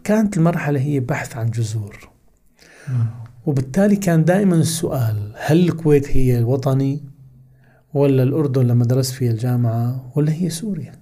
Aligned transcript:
فكانت 0.00 0.36
المرحلة 0.36 0.80
هي 0.80 1.00
بحث 1.00 1.36
عن 1.36 1.50
جذور. 1.50 2.08
وبالتالي 3.46 3.96
كان 3.96 4.24
دائما 4.24 4.56
السؤال 4.56 5.32
هل 5.36 5.68
الكويت 5.68 6.08
هي 6.16 6.38
الوطني 6.38 7.04
ولا 7.94 8.22
الأردن 8.22 8.66
لما 8.66 8.84
درست 8.84 9.12
فيها 9.12 9.30
الجامعة 9.30 10.12
ولا 10.16 10.32
هي 10.32 10.50
سوريا؟ 10.50 10.92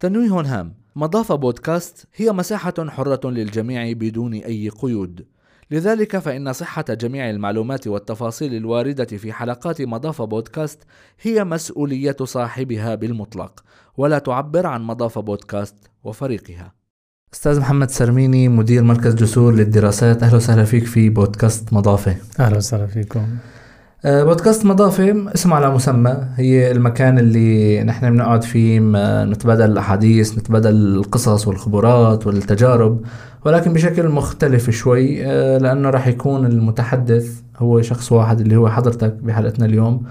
تنويه 0.00 0.40
هام. 0.40 0.74
مضاف 0.96 1.32
بودكاست 1.32 2.06
هي 2.16 2.32
مساحة 2.32 2.74
حرة 2.88 3.20
للجميع 3.24 3.92
بدون 3.92 4.34
أي 4.34 4.68
قيود. 4.68 5.26
لذلك 5.70 6.18
فإن 6.18 6.52
صحة 6.52 6.84
جميع 6.90 7.30
المعلومات 7.30 7.86
والتفاصيل 7.86 8.54
الواردة 8.54 9.04
في 9.04 9.32
حلقات 9.32 9.82
مضاف 9.82 10.22
بودكاست 10.22 10.82
هي 11.22 11.44
مسؤولية 11.44 12.16
صاحبها 12.22 12.94
بالمطلق 12.94 13.64
ولا 13.96 14.18
تعبر 14.18 14.66
عن 14.66 14.82
مضاف 14.82 15.18
بودكاست 15.18 15.76
وفريقها. 16.04 16.72
أستاذ 17.34 17.60
محمد 17.60 17.90
سرميني 17.90 18.48
مدير 18.48 18.82
مركز 18.82 19.14
جسور 19.14 19.54
للدراسات 19.54 20.22
أهلا 20.22 20.36
وسهلا 20.36 20.64
فيك 20.64 20.84
في 20.86 21.08
بودكاست 21.08 21.72
مضافة. 21.72 22.16
أهلا 22.40 22.56
وسهلا 22.56 22.86
فيكم. 22.86 23.28
بودكاست 24.04 24.64
مضافة 24.64 25.34
اسم 25.34 25.52
على 25.52 25.70
مسمى. 25.70 26.16
هي 26.36 26.70
المكان 26.70 27.18
اللي 27.18 27.82
نحن 27.84 28.10
بنقعد 28.10 28.42
فيه 28.44 28.80
نتبادل 29.24 29.64
الأحاديث 29.64 30.38
نتبادل 30.38 30.70
القصص 30.70 31.48
والخبرات 31.48 32.26
والتجارب 32.26 33.00
ولكن 33.44 33.72
بشكل 33.72 34.08
مختلف 34.08 34.70
شوي 34.70 35.26
آه، 35.26 35.58
لأنه 35.58 35.90
راح 35.90 36.06
يكون 36.06 36.46
المتحدث 36.46 37.40
هو 37.56 37.82
شخص 37.82 38.12
واحد 38.12 38.40
اللي 38.40 38.56
هو 38.56 38.68
حضرتك 38.68 39.12
بحلقتنا 39.12 39.66
اليوم. 39.66 40.02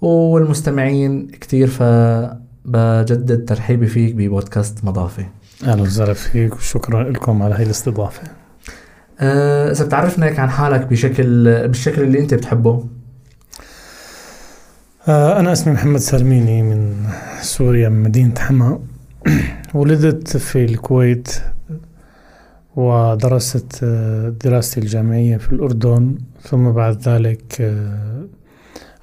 والمستمعين 0.00 1.26
كتير 1.26 1.66
فبجدد 1.66 3.44
ترحيبي 3.44 3.86
فيك 3.86 4.14
ببودكاست 4.14 4.84
مضافة. 4.84 5.26
أهلا 5.64 5.82
وسهلا 5.82 6.12
فيك 6.12 6.56
وشكرا 6.56 7.10
لكم 7.10 7.42
على 7.42 7.54
هاي 7.54 7.62
الاستضافة. 7.62 8.22
آه، 9.20 9.70
إذا 9.70 9.84
بتعرفنا 9.84 10.26
هيك 10.26 10.38
عن 10.38 10.50
حالك 10.50 10.86
بشكل 10.86 11.44
بالشكل 11.68 12.02
اللي 12.02 12.18
أنت 12.18 12.34
بتحبه. 12.34 12.70
آه، 12.70 13.01
أنا 15.08 15.52
اسمي 15.52 15.72
محمد 15.72 16.00
سرميني 16.00 16.62
من 16.62 17.06
سوريا 17.40 17.88
من 17.88 18.02
مدينة 18.02 18.34
حما 18.38 18.80
ولدت 19.74 20.36
في 20.36 20.64
الكويت 20.64 21.28
ودرست 22.76 23.80
آه، 23.84 24.28
دراستي 24.28 24.80
الجامعية 24.80 25.36
في 25.36 25.52
الأردن. 25.52 26.18
ثم 26.42 26.70
بعد 26.70 27.08
ذلك 27.08 27.60
آه، 27.60 28.24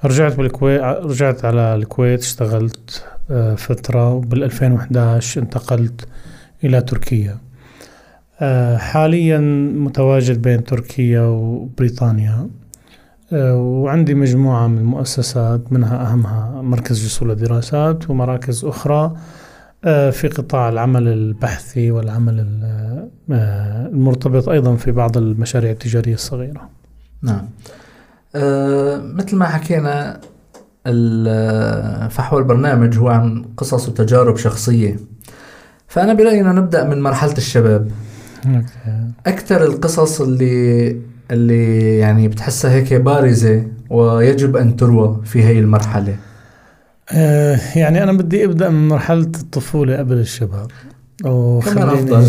رجعت 0.06 0.36
بالكويت 0.36 0.82
رجعت 0.82 1.46
على 1.46 1.76
الكويت 1.76 2.20
اشتغلت 2.20 3.06
فترة. 3.58 4.14
وبال 4.14 4.44
2011 4.44 5.42
انتقلت 5.42 6.08
إلى 6.64 6.82
تركيا. 6.82 7.38
حاليا 8.78 9.38
متواجد 9.76 10.42
بين 10.42 10.64
تركيا 10.64 11.22
وبريطانيا. 11.22 12.32
آه، 12.32 12.59
وعندي 13.32 14.16
مجموعة 14.16 14.68
من 14.68 14.78
المؤسسات 14.78 15.74
منها 15.74 16.12
أهمها 16.12 16.62
مركز 16.62 17.06
جسور 17.06 17.32
الدراسات 17.32 18.10
ومراكز 18.10 18.66
أخرى 18.66 19.14
آه، 19.86 20.10
في 20.10 20.28
قطاع 20.28 20.70
العمل 20.70 21.08
البحثي 21.08 21.92
والعمل 21.92 22.60
آه، 23.32 23.88
المرتبط 23.88 24.50
أيضا 24.50 24.76
في 24.76 24.92
بعض 24.92 25.18
المشاريع 25.18 25.72
التجارية 25.72 26.14
الصغيرة. 26.14 26.70
نعم. 27.22 27.50
أه 28.36 28.98
مثل 28.98 29.36
ما 29.36 29.46
حكينا 29.46 30.20
فحوى 32.10 32.40
البرنامج 32.40 32.98
هو 32.98 33.08
عن 33.08 33.46
قصص 33.58 33.90
وتجارب 33.90 34.38
شخصية. 34.38 35.00
فأنا 35.88 36.14
برأيي 36.14 36.42
أنه 36.42 36.52
نبدأ 36.52 36.84
من 36.84 37.02
مرحلة 37.02 37.38
الشباب. 37.38 37.92
أكثر 39.26 39.64
القصص 39.64 40.22
اللي 40.22 40.98
اللي 41.32 41.98
يعني 41.98 42.28
بتحسها 42.28 42.72
هيك 42.72 42.94
بارزة 42.94 43.66
ويجب 43.90 44.58
أن 44.58 44.76
تروى 44.76 45.22
في 45.26 45.44
هي 45.44 45.60
المرحلة. 45.60 46.16
آه 47.12 47.60
يعني 47.76 48.04
أنا 48.04 48.14
بدي 48.14 48.46
أبدأ 48.46 48.70
من 48.70 48.88
مرحلة 48.88 49.32
الطفولة 49.42 49.98
قبل 49.98 50.18
الشباب. 50.18 50.72
أفضل. 51.94 52.28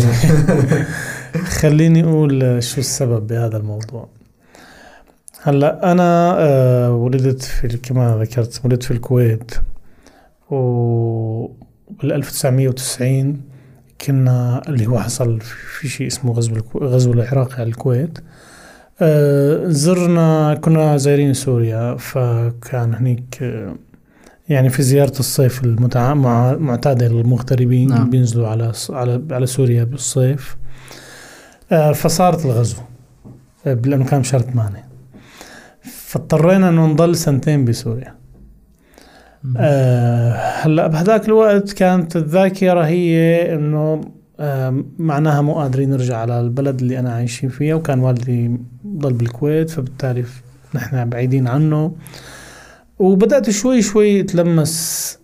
خليني 1.61 2.03
أقول 2.03 2.63
شو 2.63 2.79
السبب 2.79 3.27
بهذا 3.27 3.57
الموضوع. 3.57 4.07
هلأ 5.43 5.91
أنا 5.91 6.35
آه 6.39 6.91
ولدت 6.91 7.43
في 7.43 7.77
كما 7.77 8.17
ذكرت 8.21 8.61
ولدت 8.65 8.83
في 8.83 8.91
الكويت. 8.91 9.51
و 10.49 11.45
بال 12.01 12.11
1990 12.13 13.41
كنا 14.05 14.61
اللي 14.67 14.87
هو 14.87 14.99
حصل 14.99 15.39
في 15.79 15.87
شيء 15.87 16.07
اسمه 16.07 16.33
غزو 16.33 16.55
غزو 16.77 17.13
العراق 17.13 17.53
على 17.53 17.69
الكويت. 17.69 18.19
زرنا 19.67 20.53
كنا 20.61 20.97
زايرين 20.97 21.33
سوريا 21.33 21.95
فكان 21.95 22.93
هنيك 22.93 23.37
آه، 23.41 23.75
يعني 24.49 24.69
في 24.69 24.83
زيارة 24.83 25.19
الصيف 25.19 25.63
المعتادة 25.63 27.07
للمغتربين 27.07 27.89
نعم. 27.89 28.09
بينزلوا 28.09 28.47
على 28.47 28.71
على 28.89 29.21
على 29.31 29.45
سوريا 29.45 29.83
بالصيف. 29.83 30.57
آه، 31.71 31.91
فصارت 31.91 32.45
الغزو 32.45 32.77
لأنه 33.65 34.05
كان 34.05 34.21
بشهر 34.21 34.41
ثمانية 34.41 34.85
فاضطرينا 35.81 36.69
إنه 36.69 36.85
نضل 36.85 37.15
سنتين 37.15 37.65
بسوريا. 37.65 38.15
هلأ 40.61 40.87
بهذاك 40.87 41.25
الوقت 41.25 41.71
كانت 41.71 42.15
الذاكرة 42.15 42.81
هي 42.81 43.53
إنه 43.53 44.01
معناها 44.99 45.41
مو 45.41 45.53
قادرين 45.53 45.89
نرجع 45.89 46.17
على 46.17 46.39
البلد 46.41 46.81
اللي 46.81 46.99
أنا 46.99 47.13
عايشين 47.13 47.49
فيها 47.49 47.75
وكان 47.75 47.99
والدي 47.99 48.59
ضل 48.87 49.13
بالكويت 49.13 49.69
فبالتالي 49.69 50.23
نحن 50.75 51.09
بعيدين 51.09 51.47
عنه. 51.47 51.95
وبدأت 52.99 53.49
شوي 53.49 53.81
شوي 53.81 54.21
اتلمس 54.21 55.17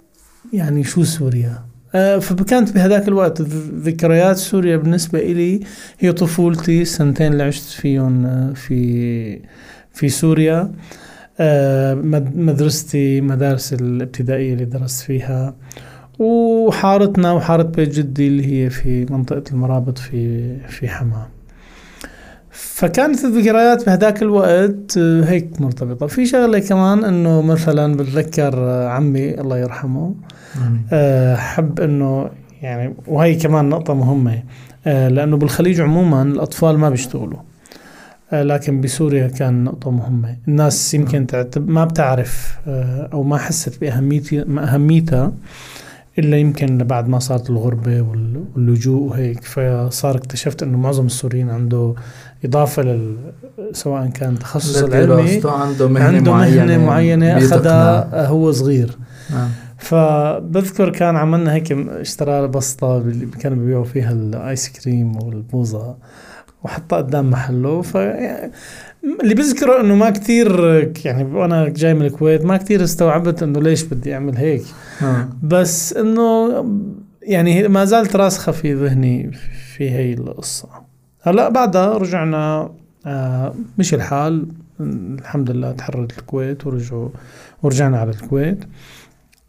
يعني 0.53 0.83
شو 0.83 1.03
سوريا. 1.03 1.66
آه 1.95 2.17
فكانت 2.17 2.73
بهذاك 2.73 3.07
الوقت 3.07 3.41
ذكريات 3.81 4.38
سوريا 4.38 4.77
بالنسبة 4.77 5.19
إلي 5.19 5.59
هي 6.00 6.11
طفولتي 6.11 6.81
السنتين 6.81 7.31
اللي 7.33 7.44
عشت 7.44 7.69
فيهم 7.69 8.25
آه، 8.25 8.53
في 8.53 9.41
في 9.94 10.09
سوريا. 10.09 10.72
آه 11.39 11.94
مدرستي 12.35 13.22
مدارس 13.22 13.73
الابتدائية 13.73 14.53
اللي 14.53 14.66
درست 14.66 15.01
فيها. 15.01 15.56
وحارتنا 16.19 17.31
وحارة 17.31 17.63
بيت 17.63 17.89
جدي 17.89 18.28
اللي 18.28 18.45
هي 18.66 18.69
في 18.69 19.05
منطقة 19.09 19.44
المرابط 19.51 19.97
في 19.97 20.57
في 20.67 20.88
حمام. 20.88 21.28
فكانت 22.51 23.25
الذكريات 23.25 23.85
بهداك 23.85 24.22
الوقت 24.22 24.97
آه، 24.97 25.23
هيك 25.23 25.61
مرتبطة. 25.61 26.07
في 26.07 26.25
شغلة 26.25 26.59
كمان 26.59 27.03
إنه 27.03 27.41
مثلا 27.41 27.95
بتذكر 27.95 28.53
آه، 28.57 28.89
عمي 28.89 29.41
الله 29.41 29.57
يرحمه 29.57 30.16
آه، 30.94 31.35
حب 31.35 31.79
إنه 31.79 32.29
يعني 32.61 32.94
وهي 33.07 33.35
كمان 33.35 33.69
نقطة 33.69 33.94
مهمة 33.94 34.44
لأنه 34.85 35.38
بالخليج 35.38 35.81
عموما 35.81 36.22
الأطفال 36.22 36.77
ما 36.77 36.89
بيشتغلوا 36.89 37.39
لكن 38.31 38.81
بسوريا 38.81 39.27
كان 39.27 39.63
نقطة 39.63 39.91
مهمة. 39.91 40.35
الناس 40.47 40.94
يمكن 40.94 41.27
ما 41.57 41.85
بتعرف 41.85 42.57
أو 43.13 43.24
ما 43.24 43.38
حست 43.38 43.81
بأهميتها 43.81 45.31
إلا 46.19 46.37
يمكن 46.37 46.77
بعد 46.77 47.07
ما 47.07 47.19
صارت 47.19 47.49
الغربة 47.49 48.01
واللجوء 48.01 49.01
وهيك 49.09 49.43
فصار 49.43 50.17
اكتشفت 50.17 50.63
إنه 50.63 50.77
معظم 50.77 51.05
السوريين 51.05 51.49
عنده 51.49 51.95
إضافة 52.45 52.81
لل 52.83 53.17
سواء 53.71 54.07
كان 54.07 54.39
تخصص 54.39 54.83
العلمي 54.83 55.41
عنده 55.45 55.87
مهنة 55.87 56.17
عنده 56.17 56.31
معينة, 56.31 56.65
مهنة 56.65 56.85
معينة 56.85 57.37
أخذها 57.37 58.27
هو 58.27 58.51
صغير 58.51 58.97
نعم. 59.29 59.49
فبذكر 59.77 60.89
كان 60.89 61.15
عملنا 61.15 61.53
هيك 61.53 61.71
اشترى 61.71 62.45
اللي 62.83 63.25
كانوا 63.25 63.57
بيبيعوا 63.57 63.83
فيها 63.83 64.11
الايس 64.11 64.69
كريم 64.69 65.15
والبوظة 65.15 65.95
وحطها 66.63 66.97
قدام 66.97 67.29
محله 67.29 67.81
ف 67.81 67.97
اللي 69.23 69.35
بذكره 69.35 69.81
إنه 69.81 69.95
ما 69.95 70.09
كثير 70.09 70.59
يعني 71.05 71.23
وأنا 71.23 71.69
جاي 71.69 71.94
من 71.94 72.01
الكويت 72.05 72.45
ما 72.45 72.57
كثير 72.57 72.83
استوعبت 72.83 73.44
إنه 73.44 73.59
ليش 73.61 73.83
بدي 73.83 74.13
أعمل 74.13 74.38
هيك 74.38 74.63
آه. 75.01 75.29
بس 75.44 75.94
إنه 75.94 76.49
يعني 77.21 77.67
ما 77.67 77.85
زالت 77.85 78.15
راسخة 78.15 78.51
في 78.51 78.73
ذهني 78.73 79.31
في 79.75 79.89
هي 79.91 80.13
القصة 80.13 80.67
هلأ 81.21 81.49
بعدها 81.49 81.97
رجعنا 81.97 82.69
آه 83.05 83.53
مشي 83.77 83.95
الحال 83.95 84.47
الحمد 84.79 85.51
لله 85.51 85.71
تحررت 85.71 86.17
الكويت 86.19 86.67
ورجعوا 86.67 87.09
ورجعنا 87.63 88.00
على 88.00 88.09
الكويت 88.11 88.59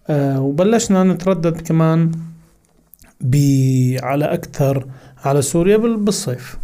آه 0.09 0.41
وبلشنا 0.41 1.05
نتردد 1.05 1.61
كمان 1.61 2.11
على 4.03 4.25
أكثر 4.25 4.87
على 5.25 5.43
سوريا 5.43 5.77
بال- 5.77 5.97
بالصيف. 5.97 6.59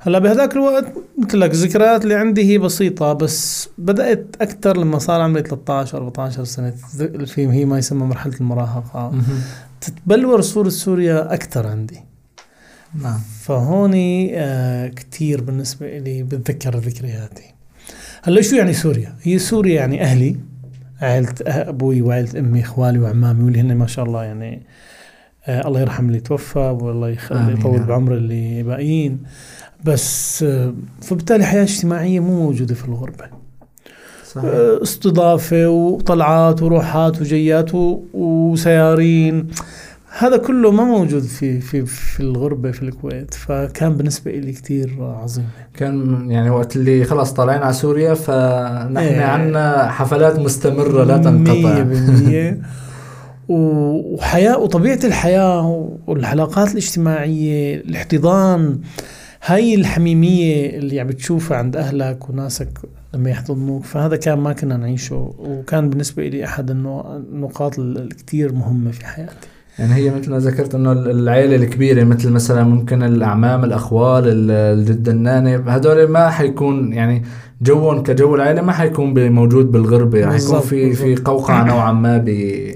هلا 0.00 0.18
بهذاك 0.18 0.52
الوقت 0.52 0.84
قلت 1.18 1.34
لك 1.34 1.50
الذكريات 1.50 2.02
اللي 2.04 2.14
عندي 2.14 2.52
هي 2.52 2.58
بسيطة 2.58 3.12
بس 3.12 3.68
بدأت 3.78 4.26
أكثر 4.40 4.76
لما 4.76 4.98
صار 4.98 5.20
عمري 5.20 5.42
13 5.42 5.98
14 5.98 6.44
سنة 6.44 6.70
في 7.26 7.48
هي 7.48 7.64
ما 7.64 7.78
يسمى 7.78 8.04
مرحلة 8.06 8.34
المراهقة. 8.40 9.12
تتبلور 9.80 10.40
صورة 10.40 10.68
سوريا 10.68 11.34
أكثر 11.34 11.66
عندي 11.66 12.00
نعم 13.02 13.20
فهوني 13.42 14.32
آه 14.40 14.88
كتير 14.88 15.40
بالنسبة 15.40 15.98
لي 15.98 16.22
بتذكر 16.22 16.76
ذكرياتي 16.78 17.54
هلا 18.22 18.42
شو 18.42 18.56
يعني 18.56 18.72
سوريا؟ 18.72 19.14
هي 19.22 19.38
سوريا 19.38 19.74
يعني 19.74 20.02
أهلي 20.02 20.36
عائلة 21.00 21.34
أبوي 21.46 22.02
وعائلة 22.02 22.38
أمي 22.38 22.60
إخوالي 22.60 22.98
وعمامي 22.98 23.44
واللي 23.44 23.60
هن 23.60 23.76
ما 23.76 23.86
شاء 23.86 24.04
الله 24.04 24.24
يعني 24.24 24.62
آه 25.46 25.68
الله 25.68 25.80
يرحم 25.80 26.06
اللي 26.08 26.20
توفى 26.20 26.58
والله 26.58 27.08
يخلي 27.08 27.52
يطول. 27.52 27.78
بعمر 27.82 28.14
اللي 28.14 28.62
باقيين. 28.62 29.18
بس 29.84 30.42
آه 30.42 30.74
فبالتالي 31.02 31.44
حياة 31.44 31.62
اجتماعية 31.62 32.20
مو 32.20 32.42
موجودة 32.42 32.74
في 32.74 32.84
الغربة. 32.88 33.24
صحيح. 34.32 34.50
آه، 34.50 34.82
استضافة 34.82 35.68
وطلعات 35.68 36.62
وروحات 36.62 37.20
وجيات 37.20 37.70
وسيارين. 38.14 39.48
هذا 40.18 40.36
كله 40.36 40.70
ما 40.70 40.84
موجود 40.84 41.22
في 41.22 41.60
في 41.60 41.86
في 41.86 42.20
الغربة 42.20 42.70
في 42.70 42.82
الكويت. 42.82 43.34
فكان 43.34 43.94
بالنسبة 43.94 44.30
لي 44.30 44.52
كتير 44.52 44.96
عظيم. 45.00 45.44
كان 45.74 46.30
يعني 46.30 46.50
وقت 46.50 46.76
اللي 46.76 47.04
خلص 47.04 47.32
طالعين 47.32 47.62
على 47.62 47.72
سوريا 47.72 48.14
فنحن 48.14 48.96
إيه. 48.96 49.24
عنا 49.24 49.88
حفلات 49.90 50.38
مستمرة 50.38 51.04
لا 51.04 51.16
تنقطع. 51.18 51.52
مية 51.74 51.82
بالمية. 51.82 52.50
و- 52.50 52.56
وحياة 53.48 54.58
وطبيعة 54.58 54.98
الحياة 55.04 55.88
والعلاقات 56.06 56.70
الاجتماعية 56.72 57.74
الاحتضان 57.76 58.78
هاي 59.46 59.74
الحميمية 59.74 60.70
اللي 60.78 61.00
عم 61.00 61.06
بتشوفها 61.06 61.56
عند 61.56 61.76
أهلك 61.76 62.30
وناسك 62.30 62.68
لما 63.14 63.30
يحتضنوك 63.30 63.84
فهذا 63.84 64.16
كان 64.16 64.38
ما 64.38 64.52
كنا 64.52 64.76
نعيشه 64.76 65.34
وكان 65.38 65.90
بالنسبة 65.90 66.28
لي 66.28 66.44
أحد 66.44 66.70
النقاط 66.70 67.78
الكتير 67.78 68.52
مهمة 68.52 68.90
في 68.90 69.06
حياتي. 69.06 69.48
يعني 69.78 69.94
هي 69.94 70.10
مثل 70.10 70.30
ما 70.30 70.38
ذكرت 70.38 70.74
إنه 70.74 70.92
العائلة 70.92 71.56
الكبيرة 71.56 72.04
مثل 72.04 72.30
مثلا 72.30 72.62
ممكن 72.64 73.02
الأعمام 73.02 73.64
الأخوال 73.64 74.24
ال- 74.28 74.50
الجد 74.50 75.08
الناني 75.08 75.56
هدول 75.56 76.08
ما 76.08 76.30
حيكون 76.30 76.92
يعني 76.92 77.22
جوهم 77.62 78.02
كجو 78.02 78.34
العائلة 78.34 78.62
ما 78.62 78.72
حيكون 78.72 79.28
موجود 79.32 79.72
بالغربة. 79.72 80.18
رح 80.18 80.24
يكون 80.24 80.32
بالضبط، 80.32 80.62
في 80.62 80.92
في. 80.92 81.16
قوقعة 81.16 81.64
نوعا 81.64 81.92
ما 81.92 82.18
ب- 82.18 82.72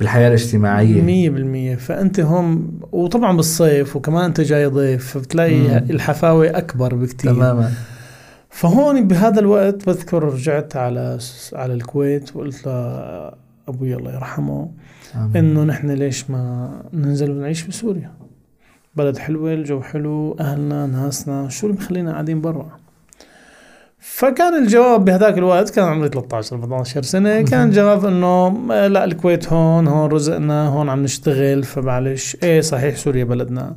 بالحياة 0.00 0.28
الاجتماعية. 0.28 1.02
مية 1.02 1.30
بالمية. 1.30 1.76
فأنت 1.76 2.20
هم 2.20 2.80
وطبعا 2.92 3.36
بالصيف 3.36 3.96
وكمان 3.96 4.24
أنت 4.24 4.40
جاي 4.40 4.66
ضيف 4.66 5.06
فبتلاقي 5.06 5.58
مم. 5.58 5.86
الحفاوة 5.90 6.46
أكبر 6.58 6.94
بكتير. 6.94 7.34
تماما. 7.34 7.70
فهون 8.50 9.08
بهذا 9.08 9.40
الوقت 9.40 9.86
بذكر 9.86 10.22
رجعت 10.22 10.76
على 10.76 11.18
على 11.52 11.74
الكويت 11.74 12.36
وقلت 12.36 12.66
لأبوي 12.66 13.94
الله 13.94 14.14
يرحمه 14.14 14.70
آمين. 15.16 15.36
إنه 15.36 15.64
نحن 15.64 15.90
ليش 15.90 16.30
ما 16.30 16.70
ننزل 16.92 17.30
ونعيش 17.30 17.62
بسوريا؟ 17.66 18.10
بلد 18.94 19.18
حلوة 19.18 19.52
الجو 19.54 19.80
حلو 19.82 20.36
أهلنا 20.40 20.86
ناسنا 20.86 21.48
شو 21.48 21.66
اللي 21.66 21.78
بخلينا 21.78 22.12
قاعدين 22.12 22.40
برا؟ 22.40 22.78
فكان 24.08 24.62
الجواب 24.62 25.04
بهذاك 25.04 25.38
الوقت 25.38 25.70
كان 25.70 25.84
عمري 25.84 26.08
13 26.08 26.56
14 26.56 27.02
سنة 27.02 27.42
كان 27.42 27.68
الجواب 27.68 28.04
إنه 28.04 28.66
آه، 28.72 28.86
لا 28.86 29.04
الكويت 29.04 29.52
هون 29.52 29.88
هون 29.88 30.10
رزقنا 30.10 30.68
هون 30.68 30.88
عم 30.88 31.02
نشتغل 31.02 31.64
فمعلش 31.64 32.36
إيه 32.42 32.60
صحيح 32.60 32.96
سوريا 32.96 33.24
بلدنا. 33.24 33.76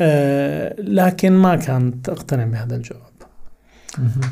آه 0.00 0.74
لكن 0.78 1.32
ما 1.32 1.56
كانت 1.56 2.08
أقتنع 2.08 2.44
بهذا 2.44 2.76
الجواب. 2.76 3.02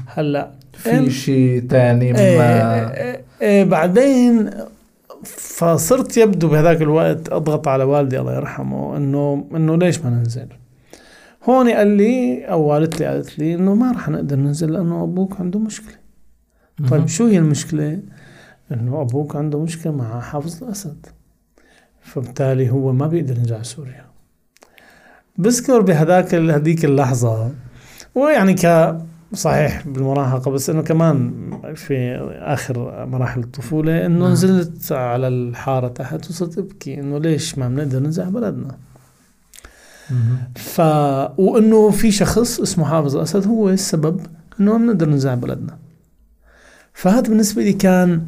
هلأ 0.07 0.51
في 0.73 1.11
شيء 1.11 1.63
تاني 1.71 2.19
إيه 2.19 2.39
ما 2.39 2.95
إيه 2.97 3.25
إيه 3.43 3.65
بعدين 3.65 4.51
فصرت 5.25 6.17
يبدو 6.17 6.49
بهذاك 6.49 6.83
الوقت 6.83 7.33
أضغط 7.33 7.69
على 7.69 7.85
والدي 7.85 8.19
الله 8.21 8.35
يرحمه 8.35 8.97
إنه 8.97 9.47
إنه 9.55 9.77
ليش 9.77 10.01
ما 10.01 10.11
ننزل؟ 10.11 10.49
هون 11.47 11.71
قال 11.71 11.89
لي 11.89 12.45
أو 12.45 12.63
والدتي 12.63 13.05
قالت 13.05 13.39
لي 13.39 13.55
إنه 13.55 13.75
ما 13.75 13.93
راح 13.93 14.09
نقدر 14.09 14.37
ننزل 14.37 14.73
لأنه 14.73 15.03
أبوك 15.03 15.41
عنده 15.41 15.59
مشكلة. 15.59 15.97
طيب 16.91 17.07
شو 17.07 17.27
هي 17.27 17.39
المشكلة 17.39 18.01
إنه 18.73 19.01
أبوك 19.01 19.37
عنده 19.37 19.61
مشكلة 19.61 19.93
مع 19.93 20.21
حافظ 20.21 20.65
الأسد 20.65 21.07
فبالتالي 22.01 22.71
هو 22.71 22.93
ما 22.93 23.07
بيقدر 23.07 23.39
يرجع 23.39 23.63
سوريا 23.63 24.05
بذكر 25.39 25.81
بهذاك 25.81 26.35
هذيك 26.35 26.85
اللحظة 26.85 27.51
ويعني 28.15 28.55
ك 28.55 28.97
صحيح 29.33 29.89
بالمراهقة 29.89 30.51
بس 30.51 30.71
إنه 30.71 30.83
كمان 30.83 31.51
في 31.75 32.17
آخر 32.41 33.07
مراحل 33.07 33.41
الطفولة 33.41 34.07
إنه 34.07 34.21
نعم. 34.21 34.33
نزلت 34.33 34.93
على 34.93 35.29
الحارة 35.29 35.89
تحت 35.89 36.31
وصرت 36.31 36.59
أبكي 36.59 37.01
إنه 37.01 37.19
ليش 37.19 37.59
ما 37.59 37.69
بنقدر 37.69 37.99
ننزل 37.99 38.23
على 38.23 38.33
بلدنا. 38.33 38.79
ف 40.57 40.81
وإنه 41.39 41.91
في 41.91 42.11
شخص 42.11 42.61
اسمه 42.61 42.85
حافظ 42.85 43.17
الأسد 43.17 43.47
هو 43.47 43.69
السبب 43.71 44.21
إنه 44.61 44.73
ما 44.73 44.79
بنقدر 44.79 45.09
ننزل 45.09 45.29
على 45.31 45.41
بلدنا. 45.41 45.79
فهذا 46.93 47.21
بالنسبة 47.29 47.63
لي 47.63 47.73
كان 47.73 48.23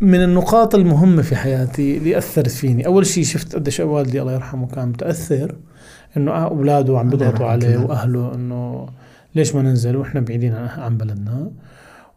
من 0.00 0.22
النقاط 0.22 0.74
المهمة 0.74 1.22
في 1.22 1.36
حياتي 1.36 1.96
اللي 1.96 2.18
أثرت 2.18 2.48
فيني. 2.50 2.86
أول 2.86 3.06
شيء 3.06 3.24
شفت 3.24 3.54
قديش 3.54 3.80
والدي 3.80 4.20
الله 4.20 4.32
يرحمه 4.32 4.66
كان 4.66 4.88
متأثر 4.88 5.54
إنه 6.16 6.30
أولاده 6.32 6.98
عم 6.98 7.08
بيضغطوا 7.10 7.46
عليه 7.46 7.68
كده. 7.68 7.80
وأهله 7.80 8.34
إنه 8.34 8.86
ليش 9.34 9.54
ما 9.54 9.62
ننزل 9.62 9.96
وإحنا 9.96 10.20
بعيدين 10.20 10.54
عن- 10.54 10.96
بلدنا. 10.96 11.50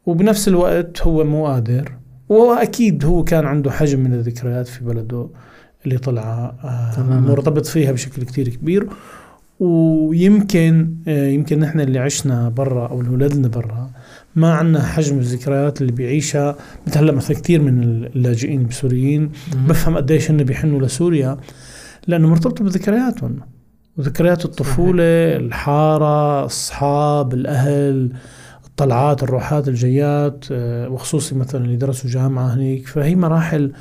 وبنفس 0.05 0.47
الوقت 0.47 1.01
هو 1.01 1.23
مو 1.23 1.45
قادر. 1.47 1.91
وأكيد 2.29 3.05
هو 3.05 3.23
كان 3.23 3.45
عنده 3.45 3.71
حجم 3.71 3.99
من 3.99 4.13
الذكريات 4.13 4.67
في 4.67 4.83
بلده. 4.83 5.27
اللي 5.85 5.97
طلع 5.97 6.53
آه، 6.63 6.91
تماماً. 6.95 7.19
مرتبط 7.19 7.65
فيها 7.65 7.91
بشكل 7.91 8.23
كتير 8.23 8.49
كبير. 8.49 8.87
ويمكن 9.59 10.95
آه، 11.07 11.27
يمكن 11.27 11.59
نحن 11.59 11.79
اللي 11.79 11.99
عشنا 11.99 12.49
برا 12.49 12.87
أو 12.87 13.01
اللي 13.01 13.11
ولدنا 13.11 13.47
برا 13.47 13.89
ما 14.35 14.53
عندنا 14.53 14.83
حجم 14.83 15.17
الذكريات 15.19 15.81
اللي 15.81 15.91
بيعيشها 15.91 16.55
مثل 16.87 16.97
هلأ 16.99 17.11
مثلا 17.11 17.37
كثير 17.37 17.61
من 17.61 17.83
اللاجئين 17.83 18.65
السوريين. 18.65 19.31
بفهم 19.67 19.97
قديش 19.97 20.31
هن 20.31 20.43
بيحنوا 20.43 20.81
لسوريا. 20.81 21.37
لأنه 22.07 22.27
مرتبطة 22.27 22.63
بذكرياتهم. 22.63 23.39
وذكريات 23.97 24.45
الطفولة 24.45 25.03
الحارة 25.35 26.39
الاصحاب 26.39 27.33
الأهل 27.33 28.11
الطلعات 28.65 29.23
الروحات 29.23 29.67
الجيات 29.67 30.45
آه، 30.51 30.89
وخصوصي 30.89 31.35
مثلا 31.35 31.65
اللي 31.65 31.75
درسوا 31.75 32.09
جامعة 32.09 32.53
هنيك. 32.53 32.87
فهي 32.87 33.15
مراحل 33.15 33.71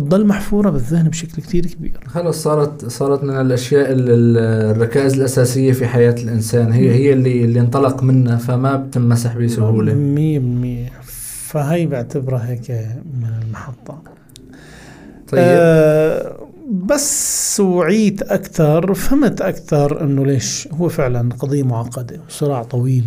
بتضل 0.00 0.26
محفورة 0.26 0.70
بالذهن 0.70 1.08
بشكل 1.08 1.42
كتير 1.42 1.66
كبير. 1.66 2.00
خلص 2.06 2.42
صارت 2.42 2.84
صارت 2.88 3.24
من 3.24 3.40
الأشياء 3.40 3.92
ال- 3.92 4.10
ال- 4.10 4.70
الركائز 4.76 5.14
الأساسية 5.14 5.72
في 5.72 5.86
حياة 5.86 6.14
الإنسان. 6.22 6.72
هي 6.72 6.90
هي 6.90 7.12
اللي 7.12 7.44
اللي 7.44 7.60
انطلق 7.60 8.02
منها 8.02 8.36
فما 8.36 8.76
بتنمسح 8.76 9.36
بسهولة. 9.36 9.94
مية 9.94 10.38
بالمية. 10.38 10.90
فهي 11.46 11.86
بعتبرها 11.86 12.48
هيك 12.50 12.70
من 13.20 13.28
المحطة. 13.42 14.02
طيب. 15.28 15.40
آه 15.44 16.36
بس 16.70 17.60
وعيت 17.60 18.22
أكثر 18.22 18.94
فهمت 18.94 19.40
أكثر 19.40 20.04
أنه 20.04 20.26
ليش 20.26 20.68
هو 20.72 20.88
فعلا 20.88 21.28
قضية 21.38 21.62
معقدة 21.62 22.20
وصراع 22.28 22.62
طويل. 22.62 23.04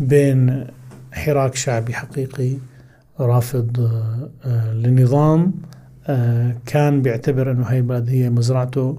بين 0.00 0.64
حراك 1.12 1.54
شعبي 1.54 1.92
حقيقي 1.94 2.52
رافض 3.20 3.90
آه، 4.44 4.72
لنظام 4.72 5.52
كان 6.66 7.02
بيعتبر 7.02 7.50
إنه 7.52 7.62
هاي 7.64 7.78
البلد 7.78 8.08
هي 8.08 8.30
مزرعته 8.30 8.98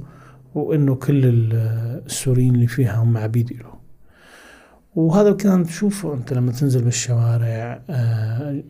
وإنه 0.56 0.96
كل 0.96 1.26
ال- 1.26 2.02
السوريين 2.06 2.56
اللي 2.56 2.68
فيها 2.68 3.04
هم 3.04 3.18
عبيد 3.18 3.54
له. 3.54 3.80
وهذا 4.96 5.32
كان 5.32 5.64
تشوفه 5.64 6.14
أنت 6.14 6.34
لما 6.34 6.52
تنزل 6.52 6.82
بالشوارع 6.84 7.82
آه، 7.90 8.64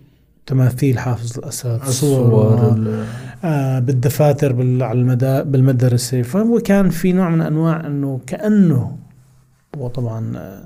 تماثيل 0.46 1.00
حافظ 1.00 1.38
الأسد 1.38 1.84
صور 1.84 2.76
آه 3.44 3.80
بالدفاتر 3.80 4.52
بال- 4.54 4.84
على 4.84 5.00
المدا 5.00 5.44
بالمدرسة. 5.44 6.22
فهو 6.22 6.60
كان 6.60 6.90
في 6.90 7.14
نوع 7.14 7.30
من 7.30 7.42
أنواع 7.42 7.88
أنه 7.88 8.20
كأنه 8.28 8.98
وطبعا 9.78 10.38
آه، 10.38 10.66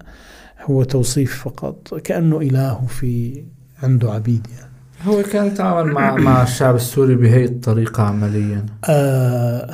هو 0.65 0.83
توصيف 0.83 1.43
فقط 1.43 1.93
كأنه 2.03 2.37
إله 2.41 2.85
في 2.85 3.43
عنده 3.83 4.11
عبيد 4.11 4.47
يعني. 4.59 4.72
هو 5.03 5.23
كان 5.23 5.45
يتعامل 5.45 5.91
مع 5.91 6.15
مع 6.15 6.43
الشعب 6.43 6.75
السوري 6.75 7.15
بهي 7.15 7.45
الطريقة 7.45 8.03
عمليا. 8.03 8.65
آه 8.89 9.69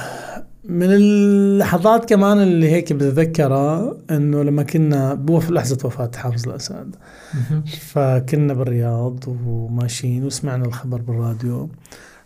من 0.63 0.91
اللحظات 0.91 2.09
كمان 2.09 2.39
اللي 2.39 2.71
هيك 2.71 2.93
بتذكرها 2.93 3.97
إنه 4.11 4.43
لما 4.43 4.63
كنا 4.63 5.13
بوف 5.13 5.51
لحظة 5.51 5.77
وفاة 5.87 6.11
حافظ 6.15 6.49
الأسد. 6.49 6.95
مهم. 7.33 7.63
فكنا 7.79 8.53
بالرياض 8.53 9.23
وماشيين 9.27 10.25
وسمعنا 10.25 10.65
الخبر 10.65 11.01
بالراديو. 11.01 11.69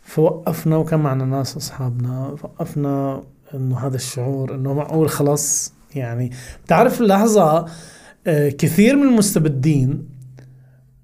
فوقفنا 0.04 0.78
وكان 0.78 1.00
معنا 1.00 1.26
ناس 1.26 1.58
أصحابنا. 1.58 2.36
وقفنا 2.44 3.24
إنه 3.54 3.80
هذا 3.80 3.96
الشعور 3.96 4.56
إنه 4.56 4.74
معقول 4.74 5.10
خلاص 5.10 5.74
يعني 5.96 6.32
بتعرف 6.66 7.02
اللحظة 7.02 7.66
آه، 8.28 8.50
كثير 8.50 8.96
من 8.96 9.04
المستبدين 9.04 10.13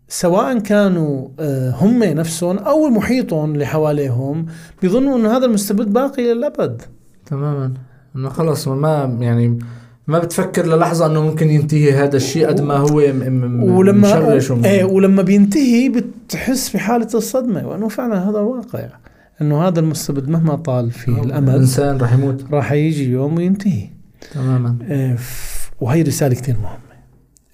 سواء 0.09 0.59
كانوا 0.59 1.27
آه، 1.39 1.71
هم 1.71 2.03
نفسهم 2.03 2.57
أو 2.57 2.89
محيطهم 2.89 3.53
اللي 3.53 3.65
حواليهم 3.65 4.45
بيظنوا 4.81 5.17
إنه 5.17 5.37
هذا 5.37 5.45
المستبد 5.45 5.93
باقي 5.93 6.33
للأبد. 6.33 6.81
تماما. 7.25 7.73
إنه 8.15 8.29
خلص 8.29 8.67
ما 8.67 9.17
يعني 9.19 9.59
ما 10.07 10.19
بتفكر 10.19 10.65
للحظة 10.65 11.05
إنه 11.05 11.23
ممكن 11.23 11.49
ينتهي 11.49 11.93
هذا 11.93 12.17
الشيء 12.17 12.47
قد 12.47 12.61
ما 12.61 12.77
هو 12.77 12.95
ولما 13.77 14.35
مشرش 14.35 14.51
إيه 14.51 14.83
ولما 14.83 15.21
بينتهي 15.21 15.89
بتحس 15.89 16.75
بحاله 16.75 17.07
الصدمة 17.13 17.67
وإنه 17.67 17.87
فعلا 17.87 18.29
هذا 18.29 18.39
واقع 18.39 18.89
إنه 19.41 19.67
هذا 19.67 19.79
المستبد 19.79 20.29
مهما 20.29 20.55
طال 20.55 20.91
فيه 20.91 21.23
الأمد 21.23 21.49
الإنسان 21.49 21.97
رح 21.97 22.13
يموت. 22.13 22.45
راح 22.51 22.71
يجي 22.71 23.11
يوم 23.11 23.35
وينتهي. 23.37 23.89
تماما. 24.33 24.77
إيه، 24.89 25.17
وهي 25.81 26.01
رسالة 26.01 26.35
كثير 26.35 26.55
مهمة 26.55 26.99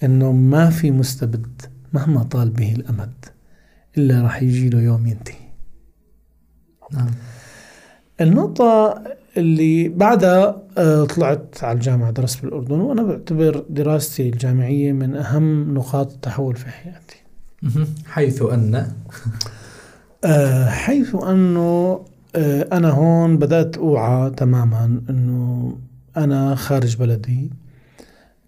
إنه 0.04 0.32
ما 0.32 0.70
في 0.70 0.92
مستبد 0.92 1.62
مهما 1.96 2.24
طال 2.24 2.50
به 2.50 2.72
الأمد 2.74 3.26
إلا 3.98 4.22
راح 4.22 4.42
يجي 4.42 4.70
له 4.70 4.82
يوم 4.82 5.08
ينتهي. 5.08 5.46
نعم. 6.94 7.12
النقطة 8.22 9.02
اللي 9.38 9.90
بعدها 9.90 10.62
آه، 10.78 11.06
طلعت 11.06 11.64
على 11.64 11.76
الجامعة 11.76 12.12
درست 12.12 12.42
بالأردن 12.42 12.80
وأنا 12.80 13.04
بعتبر 13.04 13.66
دراستي 13.70 14.30
الجامعية 14.30 14.92
من 14.92 15.16
أهم 15.16 15.74
نقاط 15.74 16.12
التحول 16.12 16.56
في 16.56 16.70
حياتي. 16.70 17.20
حيث 18.06 18.42
أن؟ 18.42 18.92
آه، 20.26 20.70
حيث 20.70 21.16
أنه 21.16 22.00
آه، 22.36 22.68
أنا 22.72 22.90
هون 22.90 23.38
بدأت 23.38 23.78
أوعى 23.78 24.30
تماما 24.30 25.02
أنه 25.10 25.78
أنا 26.18 26.56
خارج 26.56 26.98
بلدي. 26.98 27.52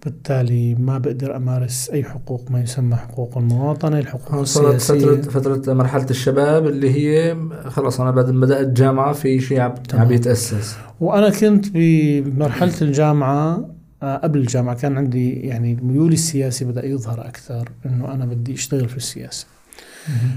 بالتالي 0.06 0.76
ما 0.76 0.98
بقدر 0.98 1.36
أمارس 1.36 1.90
أي 1.90 2.04
حقوق 2.04 2.52
ما 2.52 2.62
يسمى 2.62 2.96
حقوق 2.96 3.38
المواطنة 3.38 4.00
الحقوق 4.00 4.42
وصلت 4.42 4.76
السياسية. 4.76 5.22
فترة 5.22 5.56
فترة 5.56 5.74
مرحلة 5.74 6.06
الشباب 6.10 6.68
اللي 6.68 6.92
هي 6.92 7.38
خلص 7.68 8.02
أنا 8.02 8.12
بعد 8.12 8.30
ما 8.30 8.42
بدأت 8.42 8.68
جامعة 8.68 9.14
في 9.14 9.40
شيء 9.40 9.60
عم 9.94 10.12
يتأسس. 10.12 10.78
وأنا 11.00 11.30
كنت 11.30 11.66
بمرحلة 11.74 12.74
الجامعة 12.82 13.70
آه، 14.04 14.18
قبل 14.18 14.40
الجامعة 14.40 14.76
كان 14.76 14.98
عندي 14.98 15.32
يعني 15.32 15.78
ميولي 15.82 16.14
السياسي 16.14 16.66
بدأ 16.66 16.86
يظهر 16.86 17.28
أكثر 17.28 17.70
إنه 17.86 18.14
أنا 18.14 18.26
بدي 18.26 18.54
أشتغل 18.54 18.90
في 18.90 18.98
السياسة. 18.98 19.48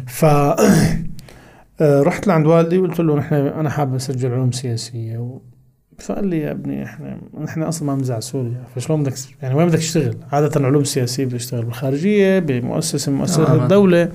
ف 0.07 0.25
آه، 1.81 2.03
رحت 2.03 2.27
لعند 2.27 2.47
والدي 2.47 2.79
وقلت 2.79 3.01
له 3.01 3.17
نحن 3.17 3.35
أنا 3.35 3.71
حابب 3.71 3.95
أسجل 3.95 4.33
علوم 4.33 4.53
سياسية 4.53 5.19
و... 5.19 5.41
فقال 6.01 6.27
لي 6.27 6.39
يا 6.39 6.51
ابني 6.51 6.85
إحنا 6.85 7.19
نحن 7.41 7.63
أصلا 7.63 7.87
ما 7.87 7.95
بنزع 7.95 8.21
سوريا 8.21 8.63
فشلون 8.77 9.03
بدك 9.03 9.15
يعني 9.43 9.55
وين 9.55 9.67
بدك 9.69 9.79
تشتغل؟ 9.79 10.17
عادة 10.33 10.67
علوم 10.67 10.85
سياسية 10.85 11.25
بدك 11.25 11.37
تشتغل 11.37 11.65
بالخارجية 11.65 12.39
بمؤسسة 12.39 13.13
من 13.13 13.19
مؤسسات 13.19 13.49
آه. 13.49 13.63
الدولة 13.63 14.09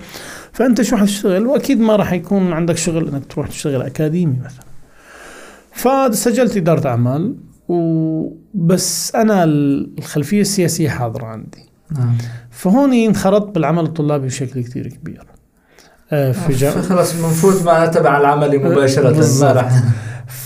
فأنت 0.51 0.81
شو 0.81 0.97
حتشتغل؟ 0.97 1.45
وأكيد 1.47 1.79
ما 1.79 1.95
راح 1.95 2.13
يكون 2.13 2.53
عندك 2.53 2.77
شغل 2.77 3.07
إنك 3.07 3.25
تروح 3.25 3.47
تشتغل 3.47 3.81
أكاديمي 3.81 4.37
مثلا. 4.45 4.65
فسجلت 5.71 6.57
إدارة 6.57 6.87
أعمال 6.87 7.35
وبس 7.67 9.15
أنا 9.15 9.43
الخلفية 9.43 10.41
السياسية 10.41 10.89
حاضرة 10.89 11.25
عندي 11.25 11.65
نعم 11.91 12.17
فهون 12.51 12.93
انخرطت 12.93 13.55
بالعمل 13.55 13.83
الطلابي 13.83 14.27
بشكل 14.27 14.63
كتير 14.63 14.87
كبير 14.87 15.23
آه، 16.11 16.31
في 16.31 16.53
جا... 16.53 16.71
خلص 16.71 17.13
بنفوت 17.13 17.63
مع 17.63 17.85
تبع 17.85 18.17
العملي 18.17 18.57
مباشرة 18.57 19.41
ما. 19.41 19.51
راح 19.51 19.83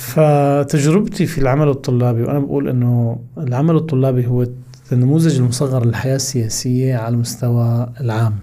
فتجربتي 0.09 1.25
في 1.25 1.37
العمل 1.37 1.69
الطلابي 1.69 2.23
وأنا 2.23 2.39
بقول 2.39 2.69
أنه 2.69 3.19
العمل 3.37 3.75
الطلابي 3.75 4.27
هو 4.27 4.45
النموذج 4.91 5.39
المصغر 5.39 5.85
للحياة 5.85 6.15
السياسية 6.15 6.95
على 6.95 7.13
المستوى 7.13 7.89
العام. 8.01 8.35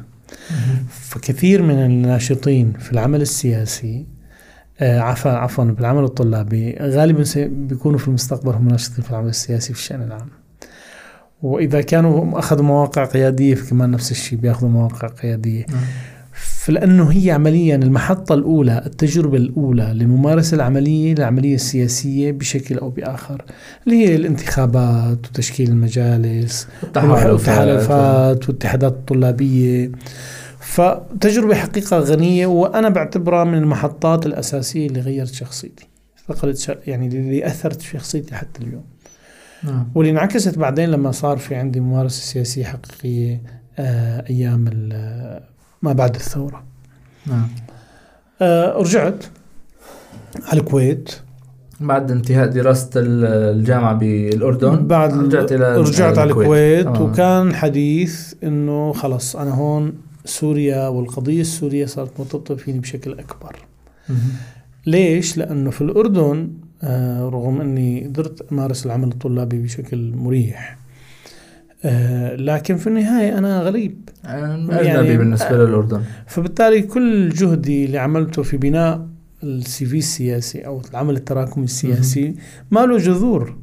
فكثير 0.89 1.63
من 1.63 1.85
الناشطين 1.85 2.73
في 2.73 2.93
العمل 2.93 3.23
السياسي 3.23 4.07
آه، 4.81 5.01
عفوا 5.01 5.31
عفوا 5.31 5.65
بالعمل 5.65 6.05
الطلابي 6.05 6.77
غالبا 6.81 7.25
بيكونوا 7.37 7.99
في 7.99 8.09
المستقبل 8.09 8.53
هم 8.53 8.69
ناشطين 8.69 9.05
في 9.05 9.11
العمل 9.11 9.29
السياسي 9.29 9.73
في 9.73 9.79
الشأن 9.79 10.03
العام. 10.03 10.29
وإذا 11.43 11.81
كانوا 11.81 12.39
أخذوا 12.39 12.65
مواقع 12.65 13.05
قيادية 13.05 13.55
فكمان 13.55 13.91
نفس 13.91 14.11
الشيء 14.11 14.39
بياخذوا 14.39 14.71
مواقع 14.71 15.09
قيادية. 15.09 15.67
نعم. 15.69 15.85
فلأنه 16.37 17.13
هي 17.13 17.31
عمليا 17.31 17.77
المحطة 17.77 18.35
الأولى 18.35 18.83
التجربة 18.87 19.37
الأولى 19.37 19.93
لممارسة 19.95 20.55
العملية 20.55 21.13
العملية 21.13 21.55
السياسية 21.55 22.33
بشكل 22.33 22.79
أو 22.79 22.91
بآخر 22.91 23.45
اللي 23.87 23.97
هي 23.97 24.17
الانتخابات 24.17 25.27
وتشكيل 25.27 25.69
المجالس 25.69 26.69
والتحالفات 26.83 28.49
والاتحادات 28.49 28.93
الطلابية. 28.93 29.91
فتجربة 30.61 31.55
حقيقة 31.55 31.99
غنية 31.99 32.47
وأنا 32.47 32.89
بعتبرها 32.89 33.45
من 33.45 33.59
المحطات 33.59 34.27
الأساسية 34.27 34.87
اللي 34.87 35.01
غيرت 35.01 35.35
شخصيتي. 35.35 35.89
يعني 36.87 37.07
اللي 37.07 37.47
أثرت 37.47 37.83
في 37.83 37.99
شخصيتي 37.99 38.35
حتى 38.35 38.63
اليوم. 38.63 38.85
نعم. 39.65 39.89
واللي 39.95 40.11
انعكست 40.11 40.59
بعدين 40.59 40.89
لما 40.89 41.11
صار 41.11 41.37
في 41.37 41.55
عندي 41.55 41.81
ممارسة 41.81 42.23
سياسية 42.23 42.65
حقيقية 42.65 43.43
آه، 43.79 44.25
أيام 44.31 44.69
ما 45.87 45.93
بعد 45.93 46.15
الثورة. 46.15 46.63
نعم. 47.27 47.49
آه، 48.43 48.73
رجعت 48.79 49.25
على 50.45 50.61
الكويت. 50.61 51.11
بعد 51.81 52.11
انتهاء 52.11 52.47
دراسة 52.49 52.91
ال- 52.97 53.25
الجامعة 53.59 53.95
بالأردن 53.95 54.87
بعد 54.87 55.15
رجعت 55.19 55.53
إلى 55.53 55.77
رجعت 55.77 56.19
على 56.19 56.31
الكويت. 56.31 56.85
تمام. 56.87 57.03
وكان 57.03 57.55
حديث 57.55 58.35
إنه 58.45 58.93
خلص 58.93 59.37
أنا 59.37 59.51
هون 59.55 59.93
سوريا 60.25 60.89
والقضية 60.89 61.41
السورية 61.41 61.87
صارت 61.87 62.11
مرتبطه 62.21 62.55
فيني 62.55 62.79
بشكل 62.79 63.17
مهم. 64.09 64.19
ليش؟ 64.87 65.37
لأنه 65.39 65.71
في 65.71 65.81
الأردن 65.81 66.51
آه، 66.83 67.29
رغم 67.29 67.61
إني 67.61 68.05
قدرت 68.05 68.53
أمارس 68.53 68.87
العمل 68.87 69.09
الطلابي 69.09 69.59
بشكل 69.63 70.13
مريح 70.17 70.73
آه، 70.73 70.86
لكن 72.37 72.77
في 72.77 72.87
النهاية 72.87 73.39
أنا 73.39 73.61
غريب. 73.63 74.09
أجنبي 74.25 74.75
يعني- 74.87 75.17
بالنسبة 75.17 75.51
للأردن. 75.57 76.03
فبالتالي 76.27 76.83
كل 76.83 77.29
جهدي 77.29 77.85
اللي 77.85 77.99
عملته 77.99 78.43
في 78.43 78.57
بناء 78.57 79.09
السي 79.43 79.87
في 79.87 79.99
السياسي 79.99 80.67
أو 80.67 80.83
العمل 80.91 81.17
التراكمي 81.17 81.65
السياسي 81.65 82.35
ما 82.71 82.87
له 82.87 82.99
جذور. 82.99 83.59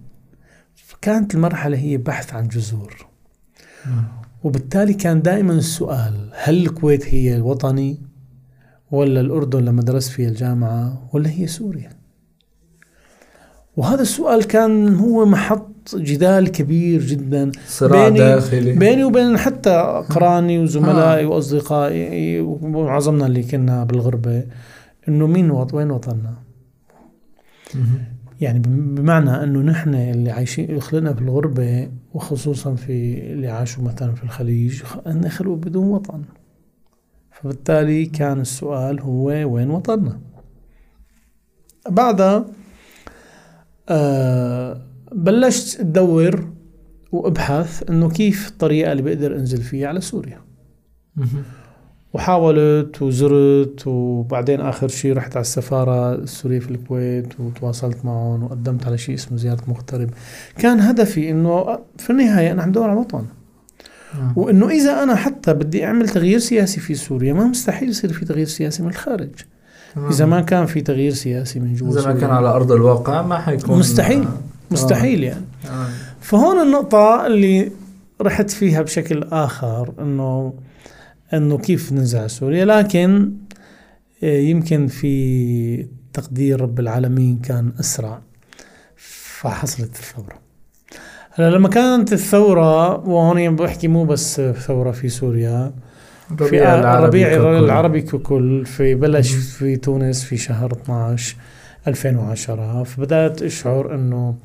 كانت 1.02 1.36
المرحلة 1.36 1.78
هي 1.78 1.98
بحث 1.98 2.34
عن 2.34 2.48
جذور. 2.48 3.08
وبالتالي 4.44 4.94
كان 4.94 5.22
دائما 5.22 5.54
السؤال 5.54 6.30
هل 6.36 6.58
الكويت 6.66 7.08
هي 7.14 7.36
الوطني 7.36 8.02
ولا 8.92 9.22
الأردن 9.22 9.66
لما 9.66 9.82
درست 9.82 10.12
فيها 10.12 10.30
الجامعة 10.30 11.10
ولا 11.14 11.30
هي 11.30 11.48
سوريا؟ 11.48 11.90
وهذا 13.78 14.02
السؤال 14.02 14.44
كان 14.44 14.96
هو 14.96 15.26
محط 15.26 15.73
جدال 15.94 16.48
كبير 16.52 17.02
جدا 17.02 17.52
صراع 17.68 18.08
بيني- 18.10 18.18
داخلي. 18.20 18.74
بيني 18.74 19.04
وبين 19.04 19.38
حتى 19.38 19.70
أقراني 19.70 20.60
وزملائي 20.60 21.26
وأصدقائي 21.26 22.40
ومعظمنا 22.40 23.26
اللي 23.26 23.44
كنا 23.44 23.84
بالغربة 23.84 24.44
إنه 25.08 25.28
مين 25.28 25.52
وط 25.52 25.74
وين 25.74 25.92
وطننا. 25.92 26.34
يعني 28.42 28.60
بم- 28.60 28.96
بمعنى 28.96 29.44
إنه 29.44 29.60
نحن 29.60 29.94
اللي 29.96 30.32
عايشين 30.32 30.80
خلقنا 30.80 31.14
في 31.14 31.22
الغربه 31.22 31.90
وخصوصا 32.14 32.76
في 32.76 33.20
اللي 33.34 33.48
عاشوا 33.48 33.84
مثلا 33.84 34.16
في 34.16 34.24
الخليج 34.24 34.84
خلقوا 35.30 35.56
بدون 35.56 35.88
وطن. 35.88 36.22
فبالتالي 37.32 38.06
كان 38.06 38.42
السؤال 38.42 39.02
هو 39.02 39.26
وين 39.26 39.70
وطننا؟ 39.70 40.20
بعدها 41.90 42.46
آه 43.90 44.82
بلشت 45.16 45.80
ادور 45.80 46.48
وأبحث 47.12 47.90
إنه 47.90 48.10
كيف 48.10 48.48
الطريقة 48.48 48.92
اللي 48.92 49.04
بقدر 49.04 49.36
أنزل 49.36 49.62
فيها 49.62 49.88
على 49.88 50.02
سوريا. 50.02 50.40
وحاولت 52.14 53.02
وزرت 53.02 53.88
وبعدين 53.88 54.62
آخر 54.62 54.88
شيء 54.88 55.14
رحت 55.14 55.32
على 55.32 55.42
السفارة 55.42 56.16
السورية 56.16 56.60
في 56.60 56.72
الكويت 56.72 57.40
وتواصلت 57.40 58.06
معهم 58.06 58.44
وقدمت 58.44 58.88
على 58.88 58.98
شيء 58.98 59.16
اسمه 59.16 59.38
زيارة 59.38 59.62
مغترب 59.68 60.10
كان 60.58 60.80
هدفي 60.80 61.30
إنه 61.30 61.80
في 61.98 62.10
النهاية 62.10 62.52
أنا 62.52 62.64
عم 62.64 62.72
دور 62.72 62.90
على 62.90 63.00
وطن 63.00 63.26
نعم. 64.20 64.34
وإنه 64.36 64.70
إذا 64.70 65.04
أنا 65.04 65.16
حتى 65.16 65.54
بدي 65.54 65.86
أعمل 65.86 66.10
تغيير 66.10 66.40
سياسي 66.40 66.80
في 66.80 66.96
سوريا 66.96 67.34
ما 67.34 67.46
مستحيل 67.46 67.90
يصير 67.90 68.14
في 68.14 68.26
تغيير 68.26 68.48
سياسي 68.48 68.84
من 68.84 68.90
الخارج. 68.90 69.30
إذا 69.98 70.26
ما 70.26 70.42
كان 70.42 70.66
في 70.66 70.82
تغيير 70.82 71.12
سياسي 71.12 71.60
من 71.60 71.74
جوا 71.74 71.90
إذا 71.92 72.14
ما 72.14 72.20
كان 72.20 72.30
على 72.30 72.48
أرض 72.48 72.72
الواقع 72.72 73.22
ما 73.22 73.38
حيكون 73.38 73.80
مستحيل. 73.80 74.26
مستحيل 74.74 75.24
يعني 75.24 75.46
آه. 75.66 75.88
فهون 76.22 76.62
النقطة 76.62 77.28
اللي 77.28 77.72
رحت 78.22 78.50
فيها 78.50 78.82
بشكل 78.82 79.24
آخر 79.24 79.94
إنه 80.00 80.54
إنه 81.34 81.58
كيف 81.58 81.92
ننزع 81.92 82.28
سوريا 82.28 82.66
لكن 82.66 83.32
آه، 84.24 84.40
يمكن 84.40 84.88
في 84.88 85.88
تقدير 86.14 86.62
رب 86.62 86.80
العالمين 86.80 87.40
كان 87.40 87.72
أسرع 87.80 88.22
فحصلت 88.96 89.96
الثورة 89.96 90.40
هلا 91.32 91.50
لما 91.50 91.70
كانت 91.70 92.14
الثورة 92.14 92.98
وهون 93.10 93.56
بحكي 93.56 93.88
مو 93.88 94.06
بس 94.06 94.42
ثورة 94.42 94.92
في 94.92 95.10
سوريا 95.10 95.74
في 96.28 96.42
الربيع 96.42 96.80
العربي 96.80 97.24
ككل. 97.24 97.42
العربي 97.42 98.02
ككل 98.02 98.66
في 98.66 98.96
بلش. 98.96 99.32
في 99.34 99.76
تونس 99.76 100.24
في 100.24 100.38
شهر 100.38 100.72
12 100.72 101.36
2010 101.88 102.84
فبدأت 102.84 103.42
أشعر 103.42 103.96
إنه 103.96 104.36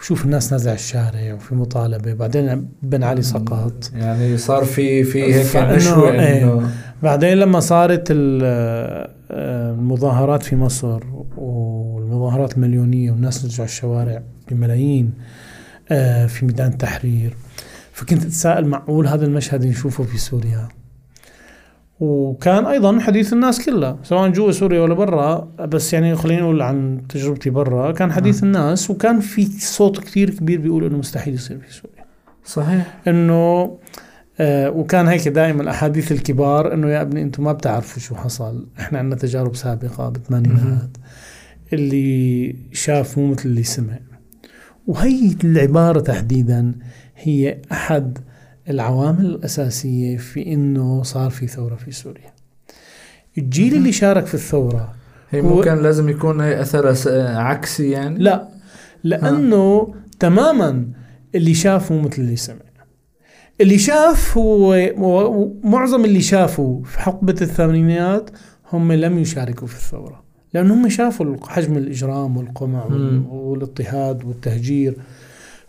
وشوف 0.00 0.24
الناس 0.24 0.52
نازله 0.52 0.70
على 0.70 0.78
الشارع 0.78 1.34
وفي 1.34 1.54
مطالبة. 1.54 2.12
بعدين 2.14 2.68
بن 2.82 3.02
علي 3.02 3.22
سقط. 3.22 3.90
يعني 3.94 4.36
صار 4.36 4.64
في 4.64 5.04
في 5.04 5.34
هيك 5.34 5.56
نشوة 5.56 6.10
إيه. 6.12 6.42
انه 6.44 6.70
بعدين 7.02 7.38
لما 7.38 7.60
صارت 7.60 8.06
ال- 8.10 9.10
المظاهرات 9.30 10.42
في 10.42 10.56
مصر 10.56 11.00
والمظاهرات 11.36 12.54
المليونية 12.56 13.10
والناس 13.10 13.38
نزلوا 13.44 13.54
على 13.58 13.64
الشوارع 13.68 14.22
بملايين 14.50 15.12
آه، 15.90 16.26
في 16.26 16.46
ميدان 16.46 16.68
التحرير. 16.72 17.36
فكنت 17.92 18.24
أتساءل 18.24 18.66
معقول 18.66 19.06
هذا 19.06 19.26
المشهد 19.26 19.66
نشوفه 19.66 20.04
في 20.04 20.18
سوريا؟ 20.18 20.68
وكان 22.00 22.66
أيضا 22.66 23.00
حديث 23.00 23.32
الناس 23.32 23.66
كلها 23.66 23.98
سواء 24.02 24.28
جوا 24.30 24.52
سوريا 24.52 24.80
ولا 24.80 24.94
برا 24.94 25.38
بس 25.60 25.92
يعني 25.92 26.16
خلينا 26.16 26.42
نقول 26.42 26.62
عن 26.62 27.02
تجربتي 27.08 27.50
برا 27.50 27.92
كان 27.92 28.12
حديث 28.12 28.42
الناس 28.42 28.90
وكان 28.90 29.20
في 29.20 29.44
صوت 29.58 30.00
كثير 30.00 30.30
كبير 30.30 30.60
بيقول 30.60 30.84
إنه 30.84 30.98
مستحيل 30.98 31.34
يصير 31.34 31.58
في 31.58 31.74
سوريا. 31.74 32.04
صحيح. 32.44 33.00
إنه 33.08 33.78
آه 34.40 34.70
وكان 34.70 35.08
هيك 35.08 35.28
دائما 35.28 35.62
الأحاديث 35.62 36.12
الكبار 36.12 36.74
إنه 36.74 36.88
يا 36.88 37.02
ابني 37.02 37.22
أنتم 37.22 37.44
ما 37.44 37.52
بتعرفوا 37.52 38.02
شو 38.02 38.14
حصل. 38.14 38.66
إحنا 38.78 38.98
عندنا 38.98 39.16
تجارب 39.20 39.56
سابقة 39.56 40.08
بالثمانينات. 40.08 40.96
اللي 41.72 42.56
شاف 42.72 43.18
مو 43.18 43.26
مثل 43.26 43.48
اللي 43.48 43.62
سمع. 43.62 43.98
وهي 44.86 45.36
العبارة 45.44 46.00
تحديدا 46.00 46.74
هي 47.16 47.58
أحد 47.72 48.18
العوامل 48.68 49.26
الأساسية 49.26 50.16
في 50.16 50.52
إنه 50.52 51.02
صار 51.02 51.30
في 51.30 51.46
ثورة 51.46 51.74
في 51.74 51.92
سوريا. 51.92 52.32
الجيل 53.38 53.74
اللي 53.74 53.92
شارك 53.92 54.26
في 54.26 54.34
الثورة 54.34 54.94
هي 55.30 55.40
هو- 55.40 55.48
مو 55.48 55.60
كان 55.60 55.82
لازم 55.82 56.08
يكون 56.08 56.40
هي 56.40 56.64
س- 56.64 57.06
عكسي 57.36 57.90
يعني؟ 57.90 58.18
لا 58.18 58.48
لأنه 59.04 59.94
تماما 60.20 60.86
اللي 61.34 61.54
شاف 61.54 61.92
مو 61.92 62.00
مثل 62.00 62.22
اللي 62.22 62.36
سمع. 62.36 62.56
اللي 63.60 63.78
شاف 63.78 64.38
هو 64.38 64.76
معظم 65.64 66.04
اللي 66.04 66.20
شافوا 66.20 66.84
في 66.84 66.98
حقبة 67.00 67.34
الثمانينات 67.42 68.30
هم 68.72 68.92
لم 68.92 69.18
يشاركوا 69.18 69.66
في 69.68 69.74
الثورة 69.74 70.22
لأنهم 70.54 70.88
شافوا 70.88 71.36
حجم 71.46 71.76
الإجرام 71.76 72.36
والقمع. 72.36 72.84
والاضطهاد 73.30 74.24
والتهجير. 74.24 74.96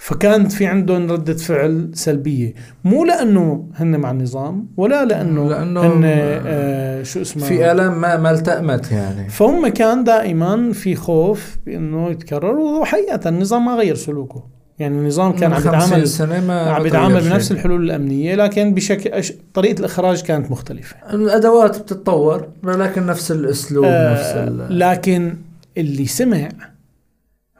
فكانت 0.03 0.51
في 0.51 0.65
عندهم 0.65 1.11
ردة 1.11 1.33
فعل 1.33 1.89
سلبية. 1.93 2.53
مو 2.83 3.05
لأنه 3.05 3.65
هن 3.75 3.99
مع 3.99 4.11
النظام 4.11 4.67
ولا 4.77 5.05
لأنه 5.05 5.49
لأنه 5.49 5.81
هن 5.81 6.01
آه 6.05 7.03
شو 7.03 7.21
اسمه؟ 7.21 7.43
في 7.43 7.71
الام 7.71 8.01
ما 8.01 8.17
ما 8.17 8.31
التأمت 8.31 8.91
يعني. 8.91 9.29
فهم 9.29 9.67
كان 9.67 10.03
دائما 10.03 10.73
في 10.73 10.95
خوف 10.95 11.57
بانه 11.65 12.09
يتكرر 12.09 12.55
وحقيقة 12.59 13.29
النظام 13.29 13.65
ما 13.65 13.75
غير 13.75 13.95
سلوكه. 13.95 14.43
يعني 14.79 14.97
النظام 14.97 15.31
كان 15.31 15.53
عم 15.53 15.59
50 15.59 15.99
يتعامل 16.03 16.51
عم 16.51 16.85
يتعامل 16.85 17.21
بنفس. 17.29 17.51
الحلول 17.51 17.83
الأمنية 17.83 18.35
لكن 18.35 18.73
بشكل 18.73 19.23
أش- 19.23 19.33
طريقة 19.53 19.79
الإخراج 19.79 20.21
كانت 20.21 20.51
مختلفة. 20.51 20.95
الأدوات 21.13 21.79
بتتطور 21.81 22.47
ولكن 22.63 23.05
نفس 23.05 23.31
الأسلوب 23.31 23.85
نفس 23.85 23.91
آه 24.23 24.47
ال... 24.47 24.79
لكن 24.79 25.37
اللي 25.77 26.05
سمع 26.05 26.49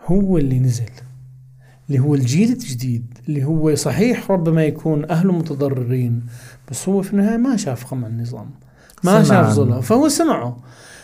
هو 0.06 0.38
اللي 0.38 0.60
نزل. 0.60 0.84
اللي 1.92 2.04
هو 2.04 2.16
الجيل 2.16 2.52
الجديد 2.52 3.18
اللي 3.30 3.44
هو 3.44 3.76
صحيح 3.76 4.32
ربما 4.32 4.64
يكون 4.66 5.10
اهله 5.10 5.34
متضررين 5.34 6.22
بس 6.72 6.90
هو 6.90 7.02
في 7.02 7.14
النهاية 7.14 7.38
ما 7.38 7.58
شاف 7.58 7.86
قمع 7.86 8.08
النظام 8.08 8.50
ما 9.04 9.24
شاف. 9.24 9.50
ظلم 9.50 9.82
فهو 9.82 10.08
سمعه 10.08 10.58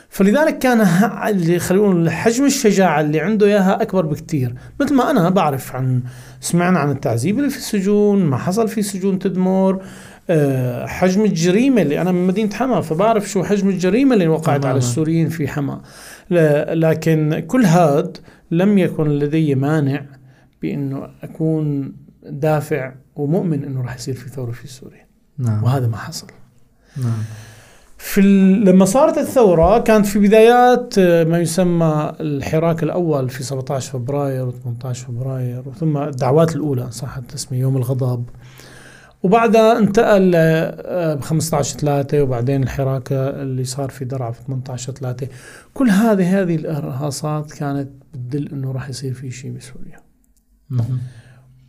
فلذلك 0.09 0.59
كان 0.59 0.81
اللي 1.27 1.59
خلينا 1.59 2.11
حجم 2.11 2.45
الشجاعة 2.45 3.01
اللي 3.01 3.19
عنده 3.19 3.45
إياها 3.45 3.81
أكبر 3.81 4.05
بكثير 4.05 4.55
مثل 4.79 4.93
ما 4.93 5.11
أنا 5.11 5.29
بعرف 5.29 5.75
عن 5.75 6.01
سمعنا 6.41 6.79
عن 6.79 6.91
التعذيب 6.91 7.37
اللي 7.39 7.49
في 7.49 7.57
السجون 7.57 8.25
ما 8.25 8.37
حصل 8.37 8.67
في 8.67 8.81
سجون 8.81 9.19
تدمر 9.19 9.81
آه، 10.29 10.85
حجم 10.85 11.25
الجريمة 11.25 11.81
اللي 11.81 12.01
أنا 12.01 12.11
من 12.11 12.27
مدينة 12.27 12.53
حما 12.53 12.81
فبعرف 12.81 13.29
شو 13.29 13.43
حجم 13.43 13.69
الجريمة 13.69 14.13
اللي 14.13 14.27
وقعت. 14.27 14.65
على 14.65 14.77
السوريين 14.77 15.29
في 15.29 15.47
حما 15.47 15.81
لكن 16.73 17.43
كل 17.47 17.65
هاد 17.65 18.17
لم 18.51 18.77
يكن 18.77 19.09
لدي 19.09 19.55
مانع 19.55 20.05
بأنه 20.61 21.09
أكون 21.23 21.93
دافع 22.23 22.93
ومؤمن 23.15 23.63
إنه 23.63 23.81
راح 23.81 23.95
يصير 23.95 24.13
في 24.13 24.29
ثورة 24.29 24.51
في 24.51 24.67
سوريا. 24.67 25.07
نعم. 25.37 25.63
وهذا 25.63 25.87
ما 25.87 25.97
حصل. 25.97 26.27
نعم. 26.97 27.23
في. 27.97 28.21
لما 28.65 28.85
صارت 28.85 29.17
الثورة 29.17 29.79
كانت 29.79 30.05
في 30.05 30.19
بدايات 30.19 30.93
آه، 30.97 31.23
ما 31.23 31.39
يسمى 31.39 32.13
الحراك 32.19 32.83
الأول 32.83 33.29
في 33.29 33.43
17 33.43 33.91
فبراير 33.91 34.51
و18 34.51 34.91
فبراير 34.91 35.63
ثم 35.79 35.97
الدعوات 35.97 36.55
الأولى 36.55 36.91
صح 36.91 37.17
التسمية 37.17 37.59
يوم 37.59 37.77
الغضب. 37.77 38.25
وبعدها 39.23 39.77
انتقل 39.77 40.31
ب 41.15 41.21
15 41.21 41.79
3 41.79 42.21
وبعدين 42.21 42.63
الحراك 42.63 43.11
اللي 43.11 43.63
صار 43.63 43.89
في 43.89 44.05
درعا 44.05 44.31
في 44.31 44.41
18 44.47 44.93
3 44.93 45.27
كل 45.73 45.89
هذه 45.89 46.41
هذه 46.41 46.55
الإرهاصات 46.55 47.51
كانت 47.51 47.89
بتدل 48.13 48.49
إنه 48.53 48.71
راح 48.71 48.89
يصير 48.89 49.13
في 49.13 49.31
شيء 49.31 49.51
بسوريا. 49.51 50.06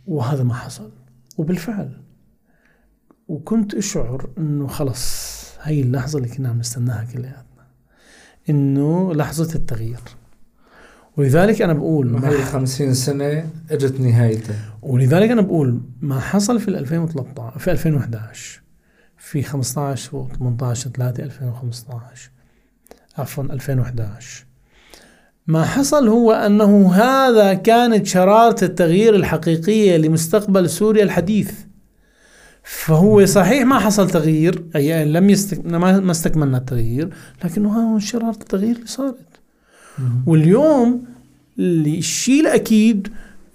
وهذا 0.05 0.43
ما 0.43 0.53
حصل. 0.53 0.91
وبالفعل 1.37 2.01
وكنت 3.27 3.73
أشعر 3.73 4.29
إنه 4.37 4.67
خلص 4.67 5.29
هي 5.61 5.81
اللحظة 5.81 6.17
اللي 6.17 6.29
كنا 6.29 6.49
عم 6.49 6.59
نستناها 6.59 7.03
كلياتنا 7.03 7.43
إنه 8.49 9.13
لحظة 9.13 9.55
التغيير. 9.55 9.99
ولذلك 11.17 11.61
أنا 11.61 11.73
بقول 11.73 12.15
هي 12.15 12.37
ما 12.37 12.45
50 12.45 12.93
سنة 12.93 13.49
إجت 13.71 13.99
نهايتها. 13.99 14.77
ولذلك 14.81 15.29
أنا 15.29 15.41
بقول 15.41 15.81
ما 16.01 16.19
حصل 16.19 16.59
في 16.59 16.67
ال 16.67 16.75
2013 16.75 17.59
في 17.59 17.71
2011 17.71 18.61
في 19.17 19.43
15 19.43 20.17
و 20.17 20.27
18 20.27 20.89
3 20.89 21.23
2015 21.23 22.31
عفوا 23.17 23.43
2011 23.43 24.45
ما 25.49 25.65
حصل 25.65 26.07
هو 26.07 26.31
أنه 26.31 26.93
هذا 26.93 27.53
كانت 27.53 28.05
شرارة 28.05 28.63
التغيير 28.63 29.15
الحقيقية 29.15 29.97
لمستقبل 29.97 30.69
سوريا 30.69 31.03
الحديث. 31.03 31.51
فهو 32.63 33.25
صحيح 33.25 33.65
ما 33.65 33.79
حصل 33.79 34.09
تغيير 34.09 34.63
أي 34.75 35.05
لم 35.05 35.29
يستك... 35.29 35.65
ما 35.65 36.11
استكملنا 36.11 36.57
التغيير 36.57 37.09
لكنه 37.45 37.69
ها 37.69 37.93
هو 37.93 37.99
شرارة 37.99 38.29
التغيير 38.41 38.75
اللي 38.75 38.87
صارت. 38.87 39.15
واليوم 40.25 41.03
الشيء 41.59 42.41
الأكيد 42.41 43.07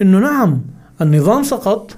إنه 0.03 0.19
نعم 0.19 0.61
النظام 1.01 1.43
سقط 1.43 1.97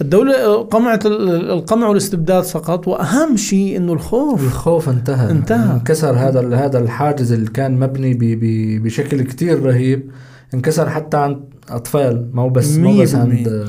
الدولة 0.00 0.62
قمعت 0.62 1.06
ال- 1.06 1.50
القمع 1.50 1.88
والاستبداد 1.88 2.44
سقط 2.44 2.88
وأهم 2.88 3.36
شيء 3.36 3.76
إنه 3.76 3.92
الخوف. 3.92 4.42
الخوف 4.44 4.88
انتهى. 4.88 5.30
انتهى. 5.30 5.72
انكسر 5.72 6.10
هذا 6.12 6.56
هذا 6.56 6.78
الحاجز 6.78 7.32
اللي 7.32 7.50
كان 7.50 7.80
مبني 7.80 8.14
ب 8.14 8.18
ب 8.18 8.82
بشكل 8.82 9.22
كتير 9.22 9.62
رهيب. 9.62 10.10
انكسر 10.54 10.88
حتى 10.90 11.16
عند 11.16 11.40
أطفال 11.68 12.30
ما 12.32 12.42
هو 12.42 12.48
بس 12.48 12.76
ما 12.76 12.90
هو 12.90 13.02
بس 13.02 13.14
عند. 13.14 13.68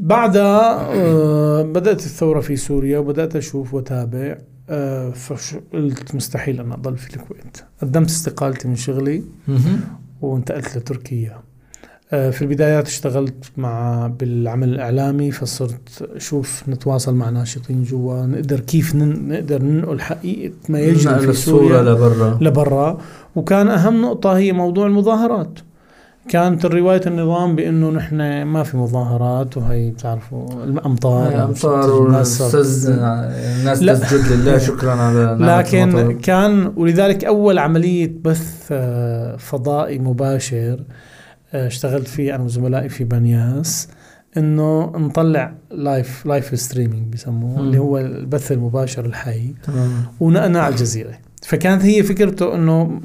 بعدها 0.00 0.80
آه، 0.94 1.62
بدأت 1.62 2.00
الثورة 2.00 2.40
في 2.40 2.56
سوريا 2.56 2.98
وبدأت 2.98 3.36
أشوف 3.36 3.74
وأتابع. 3.74 4.38
آه، 4.70 5.10
فقلت 5.10 6.14
مستحيل 6.14 6.60
أن 6.60 6.72
أضل 6.72 6.96
في 6.96 7.16
الكويت. 7.16 7.56
قدمت 7.82 8.08
استقالتي 8.08 8.68
من 8.68 8.76
شغلي. 8.76 9.22
وانتقلت 10.22 10.76
لتركيا. 10.76 11.40
في 12.10 12.42
البدايات 12.42 12.86
اشتغلت 12.86 13.44
مع 13.56 14.06
بالعمل 14.20 14.68
الإعلامي 14.68 15.30
فصرت 15.30 16.08
أشوف 16.16 16.62
نتواصل 16.68 17.14
مع 17.14 17.30
ناشطين 17.30 17.82
جوا 17.82 18.26
نقدر 18.26 18.60
كيف 18.60 18.94
نن- 18.94 19.28
نقدر 19.28 19.62
ننقل 19.62 20.00
حقيقة 20.00 20.52
ما 20.68 20.80
يجري 20.80 21.18
في 21.18 21.32
سوريا 21.32 21.82
لبرا 21.82 22.38
لبرا 22.40 22.98
وكان 23.36 23.68
أهم 23.68 24.02
نقطة 24.02 24.36
هي 24.36 24.52
موضوع 24.52 24.86
المظاهرات 24.86 25.58
كانت 26.28 26.64
الرواية 26.64 27.00
النظام 27.06 27.56
بأنه 27.56 27.90
نحن 27.90 28.42
ما 28.42 28.62
في 28.62 28.76
مظاهرات 28.76 29.56
وهي 29.56 29.90
بتعرفوا 29.90 30.64
الأمطار 30.64 31.44
أمطرت 31.44 32.06
الناس 32.06 32.40
والناس 32.42 32.88
الناس. 32.88 33.80
تسجد 33.80 34.32
لله 34.32 34.58
شكرا 34.58 34.90
على 34.92 35.36
لكن 35.58 35.82
المطر. 35.98 36.12
كان 36.12 36.72
ولذلك 36.76 37.24
أول 37.24 37.58
عملية 37.58 38.12
بث 38.24 38.68
آه، 38.70 39.36
فضائي 39.36 39.98
مباشر 39.98 40.72
آه، 40.80 41.07
اشتغلت 41.52 42.08
فيه 42.08 42.34
أنا 42.34 42.44
وزملائي 42.44 42.88
في 42.88 43.04
بنياس 43.04 43.88
إنه 44.36 44.92
نطلع 44.96 45.54
live 45.70 46.26
live 46.26 46.60
streaming 46.60 47.12
بسموه 47.12 47.58
مم. 47.58 47.66
اللي 47.66 47.78
هو 47.78 47.98
البث 47.98 48.52
المباشر 48.52 49.04
الحي. 49.04 49.54
تمام. 49.62 49.90
ونقلنا 50.20 50.60
على 50.60 50.74
الجزيرة. 50.74 51.12
فكانت 51.42 51.84
هي 51.84 52.02
فكرته 52.02 52.54
إنه 52.54 53.00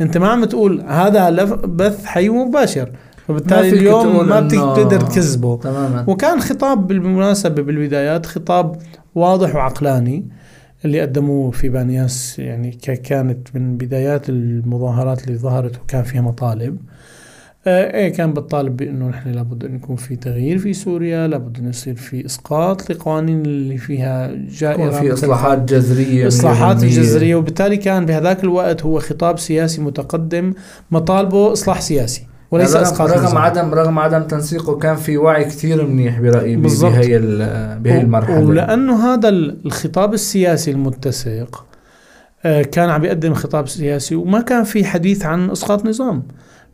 أنت 0.00 0.18
ما 0.18 0.28
عم 0.28 0.44
تقول 0.44 0.80
هذا 0.80 1.30
بث 1.54 2.04
حي 2.04 2.28
مباشر. 2.28 2.92
فبالتالي 3.28 3.68
اليوم 3.68 4.28
ما 4.28 4.40
بتقدر 4.40 5.00
تكذبه. 5.00 5.56
تماما. 5.56 6.04
وكان 6.08 6.40
خطاب 6.40 6.86
بالمناسبة 6.86 7.62
بالبدايات 7.62 8.26
خطاب 8.26 8.78
واضح 9.14 9.54
وعقلاني 9.54 10.26
اللي 10.84 11.00
قدموه 11.00 11.50
في 11.50 11.68
بانياس 11.68 12.38
يعني 12.38 12.70
كانت 13.04 13.56
من 13.56 13.76
بدايات 13.76 14.28
المظاهرات 14.28 15.24
اللي 15.24 15.38
ظهرت 15.38 15.80
وكان 15.80 16.02
فيها 16.02 16.20
مطالب. 16.20 16.76
آه 16.76 17.21
إيه 17.66 18.08
كان 18.08 18.32
بتطالب 18.32 18.76
بأنه 18.76 19.08
نحن 19.08 19.28
لابد 19.30 19.64
أن 19.64 19.74
يكون 19.74 19.96
في 19.96 20.16
تغيير 20.16 20.58
في 20.58 20.72
سوريا 20.72 21.26
لابد 21.26 21.58
أن 21.58 21.68
يصير 21.68 21.94
في 21.94 22.26
إسقاط 22.26 22.90
لقوانين 22.90 23.42
اللي 23.46 23.76
فيها 23.78 24.30
جائرة 24.48 24.82
يكون 24.82 24.90
في 25.00 25.04
مثل 25.04 25.12
إصلاحات 25.14 25.58
جذرية 25.72 26.26
إصلاحات 26.28 26.76
100%. 26.80 26.82
الجذريه 26.82 27.34
وبالتالي 27.34 27.76
كان 27.76 28.06
بهذاك 28.06 28.44
الوقت 28.44 28.82
هو 28.82 28.98
خطاب 29.00 29.38
سياسي 29.38 29.80
متقدم 29.80 30.54
مطالبه 30.90 31.52
إصلاح 31.52 31.80
سياسي 31.80 32.26
وليس 32.50 32.74
رغم, 32.74 32.82
إسقاط 32.82 33.10
رغم. 33.10 33.38
عدم 33.38 33.74
رغم 33.74 33.98
عدم 33.98 34.22
تنسيقه 34.22 34.78
كان 34.78 34.96
في 34.96 35.16
وعي 35.16 35.44
كثير 35.44 35.86
منيح 35.86 36.20
برأيي. 36.20 36.56
بهي 36.56 37.18
بهي 37.80 38.00
المرحلة 38.00 38.44
ولأنه 38.44 39.14
هذا 39.14 39.28
ال- 39.28 39.56
الخطاب 39.66 40.14
السياسي 40.14 40.70
المتسق 40.70 41.64
آه، 42.44 42.62
كان 42.62 42.88
عم 42.90 43.00
بيقدم 43.00 43.34
خطاب 43.34 43.68
سياسي 43.68 44.14
وما 44.14 44.40
كان 44.40 44.64
في 44.64 44.84
حديث 44.84 45.24
عن 45.26 45.50
إسقاط 45.50 45.86
نظام 45.86 46.22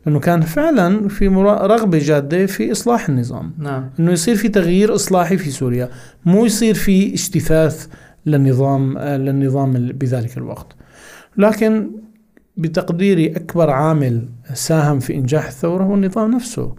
لأنه 0.05 0.19
كان 0.19 0.41
فعلا 0.41 1.07
في 1.07 1.27
رغبة 1.27 1.97
جادة 1.97 2.45
في 2.45 2.71
إصلاح 2.71 3.09
النظام. 3.09 3.53
نعم. 3.57 3.89
إنه 3.99 4.11
يصير 4.11 4.35
في 4.35 4.47
تغيير 4.47 4.95
إصلاحي 4.95 5.37
في 5.37 5.49
سوريا. 5.49 5.89
مو 6.25 6.45
يصير 6.45 6.73
في 6.73 7.13
اجتثاث 7.13 7.87
للنظام 8.25 8.97
آه، 8.97 9.17
للنظام 9.17 9.73
بذلك 9.73 10.37
الوقت. 10.37 10.67
لكن 11.37 11.89
بتقديري 12.57 13.31
أكبر 13.31 13.69
عامل 13.69 14.25
ساهم 14.53 14.99
في 14.99 15.15
إنجاح 15.15 15.47
الثورة 15.47 15.83
هو 15.83 15.93
النظام 15.93 16.31
نفسه. 16.31 16.75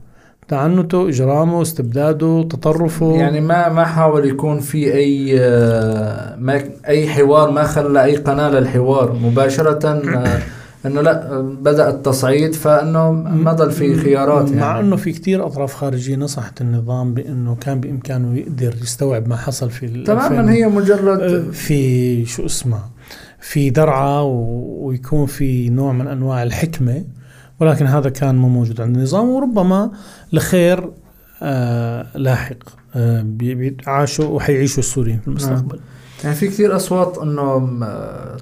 تعنته 0.48 1.09
إجرامه 1.09 1.62
استبداده 1.62 2.42
تطرفه. 2.42 3.16
يعني 3.16 3.40
ما 3.40 3.68
ما 3.68 3.85
حاول 3.85 4.24
يكون 4.28 4.61
في 4.61 4.94
أي 4.94 5.40
آه، 5.40 6.37
ما 6.37 6.62
أي 6.88 7.09
حوار 7.09 7.50
ما 7.50 7.62
خلى 7.62 8.04
أي 8.04 8.16
قناة 8.16 8.50
للحوار 8.50 9.12
مباشرة 9.12 9.88
آه، 9.88 10.38
إنه 10.87 11.01
لا 11.01 11.33
آه، 11.33 11.40
بدأ 11.40 11.88
التصعيد 11.90 12.55
فإنه 12.55 13.12
ما 13.12 13.53
ضل 13.53 13.71
في 13.73 13.97
خيارات 13.97 14.53
مع 14.53 14.66
يعني. 14.66 14.81
إنه 14.81 14.97
في 14.97 15.12
كتير 15.12 15.47
أطراف 15.47 15.75
خارجية 15.75 16.16
نصحت 16.16 16.61
النظام 16.61 17.14
بإنه 17.14 17.55
كان 17.55 17.81
بإمكانه 17.81 18.38
يقدر 18.38 18.75
يستوعب 18.83 19.29
ما 19.29 19.37
حصل 19.37 19.71
في 19.71 20.03
تماما 20.05 20.53
هي 20.53 20.64
آه، 20.64 20.69
مجرد 20.69 21.51
في 21.53 22.25
شو 22.27 22.47
اسمه 22.47 22.81
في 23.40 23.71
درعة 23.71 24.23
ويكون 24.23 25.27
في 25.27 25.69
نوع 25.71 25.93
من 25.93 26.07
أنواع 26.09 26.43
الحكمة 26.43 27.05
ولكن 27.61 27.87
هذا 27.87 28.11
كان 28.11 28.35
مو 28.35 28.49
موجود 28.49 28.81
عند 28.81 28.97
النظام 28.97 29.29
وربما 29.29 29.90
لخير 30.33 30.90
آه 31.43 32.07
لاحق 32.14 32.57
آه 32.95 33.27
عاشوا 33.87 34.25
وحيعيشوا 34.25 34.79
السوريين 34.79 35.19
في 35.21 35.29
المستقبل. 35.29 35.81
يعني 36.25 36.35
في 36.37 36.47
كثير 36.49 36.77
أصوات 36.77 37.19
إنه 37.19 37.59
م- 37.59 37.85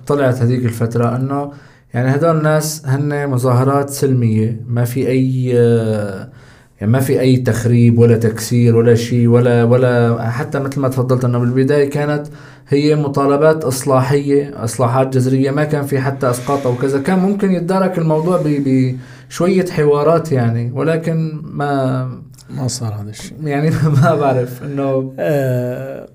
طلعت 0.07 0.43
هذيك 0.43 0.65
الفترة 0.65 1.17
إنه 1.17 1.53
يعني 1.95 2.15
هدول 2.15 2.37
الناس 2.37 2.87
هن 2.87 3.29
مظاهرات 3.31 3.91
سلمية 3.91 4.61
ما 4.67 4.85
في 4.85 5.09
أي 5.09 5.55
يعني 6.81 6.93
ما 6.93 7.01
في 7.01 7.21
أي 7.21 7.37
تخريب 7.37 7.99
ولا 7.99 8.17
تكسير 8.17 8.77
ولا 8.77 8.95
شيء 8.95 9.29
ولا 9.29 9.65
ولا 9.65 10.23
حتى 10.31 10.59
مثل 10.59 10.81
ما 10.81 10.89
تفضلت 10.89 11.25
أنه 11.25 11.39
بالبداية 11.39 11.91
كانت 11.91 12.27
هي 12.69 12.97
مطالبات 12.97 13.65
إصلاحية 13.65 14.65
إصلاحات 14.65 15.09
جذرية 15.17 15.51
ما 15.51 15.65
كان 15.65 15.87
في 15.87 16.01
حتى 16.01 16.31
إسقاط 16.31 16.67
أو 16.67 16.75
كذا. 16.75 17.01
كان 17.01 17.19
ممكن 17.19 17.53
يتدارك 17.53 17.99
الموضوع 17.99 18.43
بشويه 18.45 19.67
حوارات 19.67 20.33
يعني 20.33 20.73
ولكن 20.73 21.41
ما 21.45 22.05
ما 22.51 22.69
صار 22.69 22.95
هذا 22.95 23.11
الشيء. 23.11 23.47
يعني 23.47 23.71
ما 24.03 24.15
بعرف 24.15 24.63
إنه 24.63 25.15
آه 25.19 26.09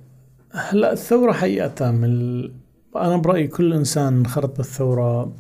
هلا 0.52 0.94
الثورة 0.94 1.32
حقيقة 1.32 1.92
من 1.92 2.04
ال... 2.04 2.52
أنا 2.96 3.18
برأيي 3.18 3.48
كل 3.48 3.74
إنسان 3.74 4.18
انخرط 4.18 4.58
بالثورة 4.58 5.02
آه 5.04 5.32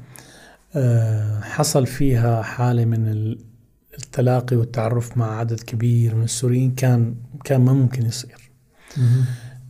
حصل 1.43 1.85
فيها 1.85 2.41
حالة 2.41 2.85
من 2.85 3.07
ال- 3.07 3.39
التلاقي 3.97 4.55
والتعرف 4.55 5.17
مع 5.17 5.39
عدد 5.39 5.59
كبير 5.59 6.15
من 6.15 6.23
السوريين 6.23 6.71
كان 6.75 7.15
كان 7.43 7.61
ما 7.61 7.73
ممكن 7.73 8.05
يصير. 8.05 8.51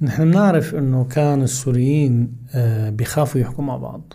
نحن 0.02 0.32
بنعرف 0.32 0.76
إنه 0.76 1.04
كان 1.04 1.42
السوريين 1.44 2.34
آه 2.56 2.90
بيخافوا 2.90 3.42
يحكوا 3.42 3.64
مع 3.64 3.78
بعض 3.78 4.14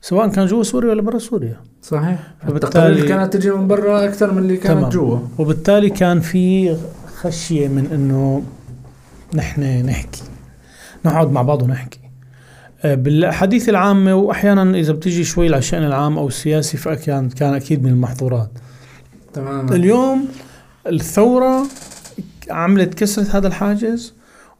سواء 0.00 0.28
كان 0.28 0.46
جوا 0.46 0.62
سوريا 0.62 0.90
ولا 0.90 1.02
برا 1.02 1.18
سوريا. 1.18 1.56
صحيح. 1.82 2.34
فبالتالي- 2.42 2.54
التقارير 2.64 3.08
كانت 3.08 3.32
تجي 3.36 3.50
من 3.50 3.68
برا 3.68 4.04
أكثر 4.04 4.32
من 4.32 4.38
اللي 4.38 4.56
كانت. 4.56 4.92
جوا. 4.92 5.18
وبالتالي 5.38 5.90
كان 5.90 6.20
في 6.20 6.76
خشية 7.20 7.68
من 7.68 7.86
إنه 7.86 8.42
نحن 9.34 9.86
نحكي 9.86 10.22
نقعد 11.04 11.30
مع 11.30 11.42
بعض 11.42 11.62
ونحكي. 11.62 11.98
آه، 12.84 12.94
بالحديث 12.94 13.68
العامة 13.68 14.14
وأحيانا 14.14 14.78
إذا 14.78 14.92
بتيجي 14.92 15.24
شوي 15.24 15.46
على 15.46 15.58
الشأن 15.58 15.82
العام 15.84 16.18
أو 16.18 16.28
السياسي 16.28 16.76
فكان 16.76 17.28
كان 17.28 17.54
أكيد 17.54 17.82
من 17.84 17.90
المحظورات. 17.90 18.50
تماما. 19.32 19.74
اليوم 19.74 20.24
الثورة 20.86 21.62
عملت 22.50 22.94
كسرت 22.94 23.30
هذا 23.30 23.46
الحاجز 23.48 24.14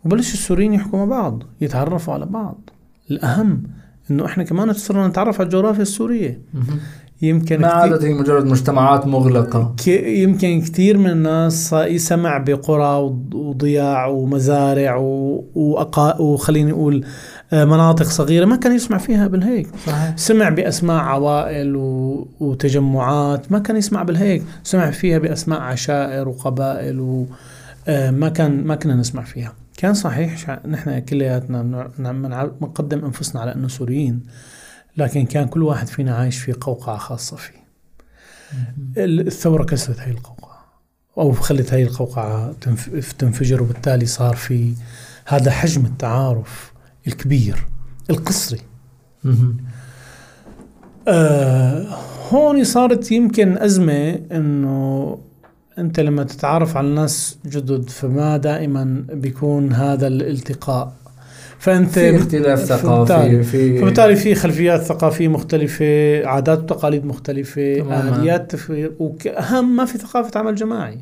وبلش 0.04 0.34
السوريين 0.34 0.72
يحكوا 0.74 0.98
مع 0.98 1.04
بعض 1.04 1.42
يتعرفوا 1.60 2.14
على 2.14 2.26
بعض. 2.26 2.70
الأهم 3.10 3.62
إنه 4.10 4.24
إحنا 4.26 4.44
كمان 4.44 4.72
صرنا 4.72 5.08
نتعرف 5.08 5.40
على 5.40 5.46
الجغرافيا 5.46 5.82
السورية. 5.82 6.40
يمكن 7.22 7.60
ما 7.60 7.66
عادت 7.68 8.04
هي 8.04 8.14
مجرد 8.14 8.46
مجتمعات 8.46 9.06
مغلقة. 9.06 9.74
يمكن 10.06 10.60
كثير 10.60 10.98
من 10.98 11.10
الناس 11.10 11.72
يسمع 11.72 12.38
بقرى 12.38 12.96
وض- 13.02 13.34
وضياع 13.34 14.06
ومزارع 14.06 14.96
وأقا 15.54 16.20
وخليني 16.20 16.72
أقول 16.72 17.04
مناطق 17.52 18.06
صغيرة 18.06 18.44
ما 18.44 18.56
كان 18.56 18.74
يسمع 18.74 18.98
فيها 18.98 19.26
بالهيك. 19.26 19.68
صحيح. 19.86 20.16
سمع 20.16 20.48
بأسماء 20.48 20.96
عوائل 20.96 21.76
و... 21.76 22.28
وتجمعات 22.40 23.52
ما 23.52 23.58
كان 23.58 23.76
يسمع 23.76 24.02
بالهيك. 24.02 24.42
سمع 24.62 24.90
فيها 24.90 25.18
بأسماء 25.18 25.60
عشائر 25.60 26.28
وقبائل 26.28 27.00
و... 27.00 27.26
آه، 27.88 28.10
ما 28.10 28.28
كان 28.28 28.64
ما 28.64 28.74
كنا 28.74 28.94
نسمع 28.94 29.22
فيها. 29.22 29.52
كان 29.76 29.94
صحيح 29.94 30.38
شع... 30.38 30.58
نحن 30.66 30.98
كلياتنا 30.98 31.62
بنقدم 31.98 33.04
أنفسنا 33.04 33.40
على 33.40 33.54
أنه 33.54 33.68
سوريين 33.68 34.20
لكن 34.96 35.26
كان 35.26 35.48
كل 35.48 35.62
واحد 35.62 35.86
فينا 35.86 36.14
عايش 36.14 36.38
في 36.38 36.52
قوقعة 36.52 36.96
خاصة 36.96 37.36
فيه. 37.36 37.62
ال- 38.96 39.26
الثورة 39.26 39.64
كسرت 39.64 40.00
هاي 40.00 40.10
القوقعة 40.10 40.64
أو 41.18 41.32
خلت 41.32 41.72
هاي 41.72 41.82
القوقعة 41.82 42.52
تنف... 42.60 43.12
تنفجر 43.12 43.62
وبالتالي 43.62 44.06
صار 44.06 44.36
في 44.36 44.74
هذا 45.26 45.50
حجم 45.50 45.84
التعارف. 45.84 46.71
الكبير 47.06 47.66
القصري. 48.10 48.60
آه 51.08 51.86
هون 52.30 52.64
صارت 52.64 53.12
يمكن 53.12 53.58
أزمة 53.58 54.20
إنه 54.32 55.18
أنت 55.78 56.00
لما 56.00 56.24
تتعرف 56.24 56.76
على 56.76 56.88
ناس 56.88 57.38
جدد 57.46 57.90
فما 57.90 58.36
دائما 58.36 59.04
بيكون 59.12 59.72
هذا 59.72 60.06
الالتقاء 60.06 60.92
فأنت 61.58 61.98
في 61.98 62.16
اختلاف 62.16 62.58
ثقافي 62.60 63.42
في 63.42 63.78
فبالتالي 63.78 64.16
في 64.16 64.34
خلفيات 64.34 64.80
ثقافية 64.82 65.28
مختلفة 65.28 66.26
عادات 66.26 66.58
وتقاليد 66.62 67.04
مختلفة 67.04 67.74
تماماً. 67.78 68.16
آليات 68.16 68.50
تفكير 68.50 68.92
وأهم 68.98 69.76
ما 69.76 69.84
في 69.84 69.98
ثقافة 69.98 70.40
عمل 70.40 70.54
جماعي 70.54 70.98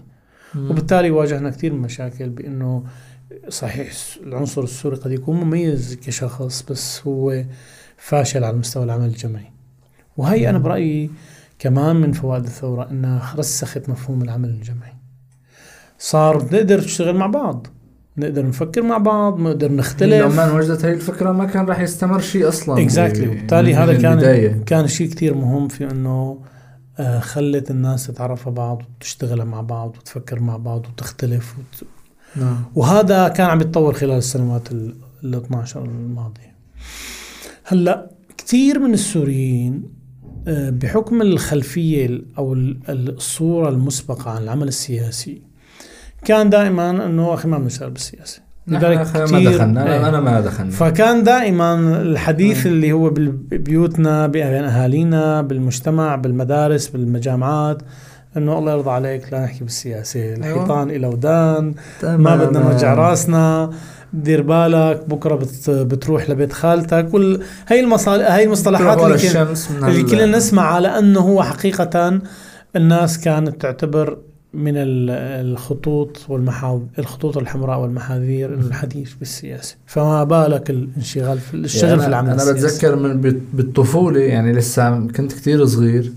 مم. 0.55 0.71
وبالتالي 0.71 1.11
واجهنا 1.11 1.51
كثير 1.51 1.73
من 1.73 1.81
مشاكل 1.81 2.29
بإنه 2.29 2.85
صحيح 3.49 3.93
العنصر 4.23 4.63
السوري 4.63 4.97
قد 4.97 5.11
يكون 5.13 5.37
مميز 5.37 5.95
كشخص 5.95 6.63
بس 6.71 7.01
هو 7.07 7.45
فاشل 7.97 8.45
على 8.45 8.57
مستوى 8.57 8.85
العمل 8.85 9.05
الجماعي 9.07 9.53
وهي 10.17 10.51
أنا 10.51 10.59
برأيي 10.59 11.11
كمان 11.59 11.97
من 11.97 12.13
فوائد 12.13 12.45
الثورة 12.45 12.91
إنها 12.91 13.35
رسخت 13.37 13.89
مفهوم 13.89 14.23
العمل 14.23 14.49
الجماعي 14.49 14.93
صار 15.99 16.45
نقدر 16.53 16.79
نشتغل 16.81 17.17
مع 17.17 17.27
بعض 17.27 17.67
نقدر 18.17 18.47
نفكر 18.47 18.83
مع 18.83 18.99
بعض 18.99 19.41
نقدر 19.41 19.69
لو 19.71 19.77
نختلف. 19.77 20.37
ما 20.37 20.45
انوجدت 20.45 20.85
هي 20.85 20.93
الفكرة 20.93 21.33
ما 21.33 21.45
كان 21.45 21.67
راح 21.67 21.81
يستمر 21.81 22.21
شيء 22.21 22.49
أصلا. 22.49 22.83
اكزاكتلي 22.83 23.27
ب- 23.27 23.31
وبالتالي 23.31 23.73
من 23.73 23.79
هذا 23.79 23.93
كان 23.99 24.13
البداية. 24.13 24.63
كان 24.67 24.89
شيء 24.89 25.11
كتير 25.11 25.35
مهم 25.35 25.69
في 25.69 25.91
إنه 25.91 26.39
آه، 26.99 27.19
خلت 27.21 27.71
الناس 27.71 28.07
تتعرف 28.07 28.47
على 28.47 28.55
بعض 28.57 28.83
وتشتغل 28.97 29.45
مع 29.45 29.61
بعض 29.61 29.97
وتفكر 29.97 30.41
مع 30.41 30.57
بعض 30.57 30.87
وتختلف 30.87 31.55
وت... 31.59 31.89
نعم. 32.37 32.65
وهذا 32.75 33.29
كان 33.29 33.47
عم 33.51 33.61
يتطور 33.61 33.93
خلال 33.93 34.19
السنوات 34.19 34.73
ال 34.73 34.95
ال 35.25 35.35
12 35.35 35.85
الماضية. 35.85 36.55
هلأ 37.65 38.11
كثير 38.39 38.79
من 38.79 38.93
السوريين 38.95 39.83
آه، 40.49 40.71
بحكم 40.71 41.23
الخلفية 41.23 42.07
ال- 42.07 42.25
أو 42.39 42.53
ال- 42.53 42.79
ال- 42.89 43.17
الصورة 43.17 43.69
المسبقة 43.69 44.31
عن 44.31 44.43
العمل 44.43 44.69
السياسي 44.69 45.43
كان 46.25 46.51
دائما 46.51 46.91
أنه 47.07 47.35
أخي 47.35 47.49
ما 47.49 47.59
بنشتغل 47.59 47.91
بالسياسة. 47.91 48.41
نحن 48.69 48.85
أخي 48.85 49.19
ما 49.33 49.51
دخلنا. 49.51 49.93
إيه. 49.95 50.09
أنا 50.09 50.21
ما 50.21 50.41
دخلنا. 50.41 50.71
فكان 50.71 51.23
دائما 51.23 51.75
الحديث 52.03 52.67
مم. 52.67 52.73
اللي 52.73 52.93
هو 52.93 53.11
ببيوتنا 53.11 54.27
بين 54.27 54.65
اهالينا 54.65 55.43
بالمجتمع 55.43 56.17
بالمدارس 56.17 56.89
بالمجامعات 56.89 57.83
إنه 58.37 58.59
الله 58.59 58.73
يرضى 58.73 58.91
عليك 58.91 59.33
لا 59.33 59.45
نحكي 59.45 59.65
بالسياسة 59.65 60.21
أيوة. 60.21 60.37
الحيطان 60.37 60.91
إلى 60.91 61.07
ودان 61.07 61.75
ما. 62.03 62.37
بدنا 62.37 62.59
نرجع 62.59 62.95
راسنا 62.95 63.71
دير 64.13 64.43
بالك 64.43 65.09
بكرة 65.09 65.35
بت 65.35 65.71
بتروح 65.71 66.31
لبيت 66.31 66.53
خالتك 66.53 67.09
وال... 67.15 67.43
هي 67.69 67.81
المصالح 67.81 68.33
هي 68.33 68.45
المصطلحات 68.45 68.99
اللي, 69.03 69.19
كل... 69.19 69.37
اللي 69.87 70.01
هال- 70.03 70.11
كلنا 70.11 70.37
نسمعها 70.37 70.81
لأنه 70.81 71.21
هو 71.21 71.43
حقيقة 71.43 72.21
الناس 72.77 73.19
كانت 73.21 73.63
تعتبر 73.63 74.19
من 74.55 74.77
ال- 74.77 75.11
الخطوط 75.51 76.21
والمحاذ 76.29 76.79
الخطوط 76.99 77.37
الحمراء 77.37 77.81
والمحاذير 77.81 78.55
إنه 78.55 78.67
الحديث 78.67 79.13
بالسياسة 79.15 79.77
فما 79.87 80.25
بالك 80.25 80.71
الانشغال 80.71 81.39
في 81.39 81.55
الشغل 81.55 81.89
يعني 81.89 82.01
في 82.01 82.07
العمل 82.07 82.31
أنا 82.31 82.43
السياسي 82.43 82.67
بتذكر 82.67 82.97
من 82.97 83.21
بالطفولة 83.53 84.21
يعني 84.21 84.53
لسه 84.53 85.07
كنت 85.07 85.33
كتير 85.33 85.65
صغير 85.67 86.13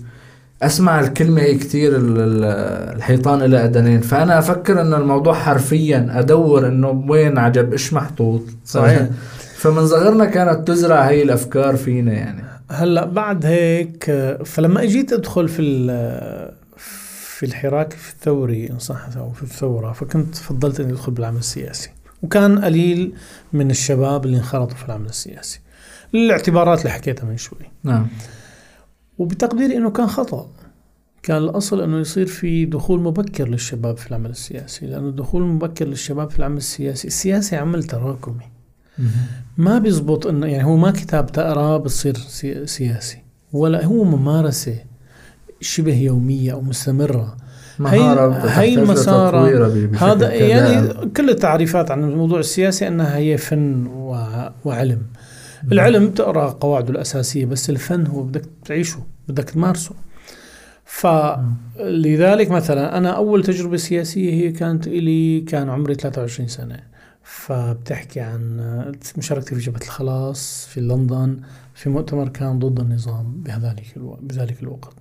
أسمع 0.62 1.00
الكلمة 1.00 1.40
هي 1.42 1.52
ال- 1.96 2.18
ال- 2.20 2.44
الحيطان 2.96 3.42
لها 3.42 3.64
أذنين. 3.64 4.00
فأنا 4.00 4.38
أفكر 4.38 4.80
انه 4.80 4.96
الموضوع 4.96 5.34
حرفيا 5.34 6.08
أدور 6.10 6.66
إنه 6.68 7.04
وين 7.08 7.38
عجب 7.38 7.72
إيش 7.72 7.92
محطوط؟ 7.92 8.42
صحيح. 8.64 9.08
فمن 9.60 9.86
صغرنا 9.86 10.24
كانت 10.24 10.68
تزرع 10.68 11.00
هي 11.08 11.22
الأفكار 11.22 11.76
فينا 11.76 12.12
يعني. 12.12 12.44
هلأ 12.70 13.04
بعد 13.04 13.46
هيك 13.46 14.04
فلما 14.44 14.82
إجيت 14.82 15.12
أدخل 15.12 15.48
في 15.48 15.62
ال- 15.62 16.54
في 17.36 17.46
الحراك 17.46 17.92
في 17.92 18.12
الثوري 18.12 18.70
إن 18.70 18.78
صح 18.78 19.06
أو 19.16 19.32
في 19.32 19.42
الثورة 19.42 19.92
فكنت 19.92 20.34
فضلت 20.34 20.80
إني 20.80 20.92
أدخل 20.92 21.12
بالعمل 21.12 21.38
السياسي. 21.38 21.90
وكان 22.22 22.58
قليل 22.64 23.12
من 23.52 23.70
الشباب 23.70 24.24
اللي 24.24 24.36
انخرطوا 24.36 24.76
في 24.76 24.84
العمل 24.86 25.06
السياسي. 25.06 25.60
للاعتبارات 26.14 26.78
اللي 26.80 26.90
حكيتها 26.90 27.26
من 27.26 27.36
شوي. 27.36 27.58
نعم. 27.84 28.06
وبتقديري 29.18 29.76
إنه 29.76 29.90
كان 29.90 30.06
خطأ. 30.06 30.46
كان 31.22 31.36
الأصل 31.36 31.80
إنه 31.82 31.98
يصير 32.00 32.26
في 32.26 32.64
دخول 32.64 33.00
مبكر 33.00 33.48
للشباب 33.48 33.96
في 33.96 34.08
العمل 34.10 34.30
السياسي 34.30 34.86
لأنه 34.86 35.08
الدخول 35.08 35.42
المبكر 35.42 35.84
للشباب 35.86 36.30
في 36.30 36.38
العمل 36.38 36.56
السياسي 36.56 37.06
السياسي 37.08 37.56
عمل 37.56 37.84
تراكمي. 37.84 38.44
ما 39.56 39.78
بيزبط 39.78 40.26
إنه 40.26 40.46
يعني 40.46 40.64
هو 40.64 40.76
ما 40.76 40.90
كتاب 40.90 41.26
تقراه 41.32 41.76
بتصير 41.76 42.16
سي- 42.16 42.66
سياسي 42.66 43.18
ولا 43.52 43.84
هو 43.84 44.04
ممارسة 44.04 44.76
شبه 45.60 45.94
يومية 45.96 46.52
أو 46.52 46.60
مستمرة. 46.60 47.36
مهارة 47.78 48.34
هي- 48.48 48.74
المسارة. 48.74 49.44
هذا. 50.12 50.32
يعني 50.48 51.10
كل 51.16 51.30
التعريفات 51.30 51.90
عن 51.90 52.04
الموضوع 52.04 52.38
السياسي 52.40 52.88
إنها 52.88 53.16
هي 53.16 53.36
فن 53.36 53.86
وع- 53.86 54.52
وعلم. 54.64 55.02
العلم 55.72 56.08
بتقرا 56.08 56.48
قواعده 56.50 56.90
الأساسية 56.90 57.46
بس 57.46 57.70
الفن 57.70 58.06
هو 58.06 58.22
بدك 58.22 58.44
تعيشه 58.64 58.98
بدك 59.28 59.44
تمارسه. 59.44 59.94
فلذلك 60.84 62.50
مثلا 62.50 62.98
أنا 62.98 63.10
أول 63.10 63.44
تجربة 63.44 63.76
سياسية 63.76 64.32
هي 64.32 64.52
كانت 64.52 64.88
لي 64.88 65.40
كان 65.40 65.70
عمري 65.70 65.94
23 65.94 66.48
سنة. 66.48 66.80
فبتحكي 67.22 68.20
عن 68.20 68.56
مشاركتي 69.18 69.54
في 69.54 69.60
جبهة 69.60 69.80
الخلاص 69.82 70.66
في 70.70 70.80
لندن 70.80 71.40
في 71.74 71.90
مؤتمر 71.90 72.28
كان 72.28 72.58
ضد 72.58 72.80
النظام 72.80 73.42
بهذلك 73.42 73.96
الوقت 73.96 74.20
بذلك 74.22 74.62
الوقت. 74.62 74.94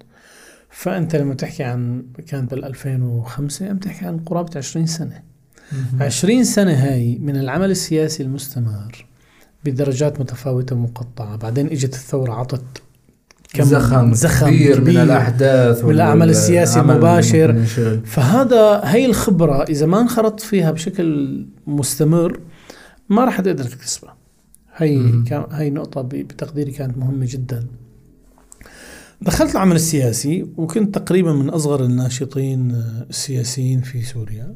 فأنت 0.69 1.15
لما 1.15 1.33
تحكي 1.33 1.63
عن 1.63 2.03
كانت 2.27 2.51
بال 2.51 2.65
2005 2.65 3.69
عم 3.69 3.77
تحكي 3.77 4.05
عن 4.05 4.19
قرابة 4.19 4.57
20 4.57 4.85
سنة. 4.85 5.23
مهم. 5.71 6.03
20 6.03 6.43
سنة 6.43 6.73
هاي 6.73 7.17
من 7.17 7.37
العمل 7.37 7.71
السياسي 7.71 8.23
المستمر. 8.23 9.05
بدرجات 9.65 10.19
متفاوتة 10.19 10.75
ومقطعة 10.75 11.35
بعدين 11.35 11.67
إجت 11.67 11.93
الثورة 11.93 12.33
عطت 12.33 12.63
كم 13.53 13.63
زخم, 13.63 14.13
زخم 14.13 14.47
كبير, 14.47 14.75
من 14.81 14.83
كبير. 14.87 15.03
الأحداث 15.03 15.83
من 15.85 15.91
العمل 15.91 16.29
السياسي 16.29 16.79
والعمل 16.79 16.95
المباشر. 16.95 17.65
فهذا 18.05 18.81
هي 18.83 19.05
الخبرة 19.05 19.63
إذا 19.63 19.85
ما 19.85 20.01
انخرطت 20.01 20.39
فيها 20.39 20.71
بشكل 20.71 21.45
مستمر 21.67 22.39
ما 23.09 23.25
راح 23.25 23.41
تقدر 23.41 23.63
تكتسبها 23.63 24.15
هي. 24.75 25.11
كان 25.27 25.45
هي 25.51 25.69
نقطة 25.69 26.01
ب- 26.01 26.09
بتقديري 26.09 26.71
كانت 26.71 26.97
مهمة 26.97 27.25
جدا 27.29 27.67
دخلت 29.21 29.51
العمل 29.51 29.75
السياسي 29.75 30.45
وكنت 30.57 30.97
تقريبا 30.97 31.33
من 31.33 31.49
أصغر 31.49 31.83
الناشطين 31.83 32.71
آه، 32.71 33.05
السياسيين 33.09 33.81
في 33.81 34.01
سوريا 34.01 34.55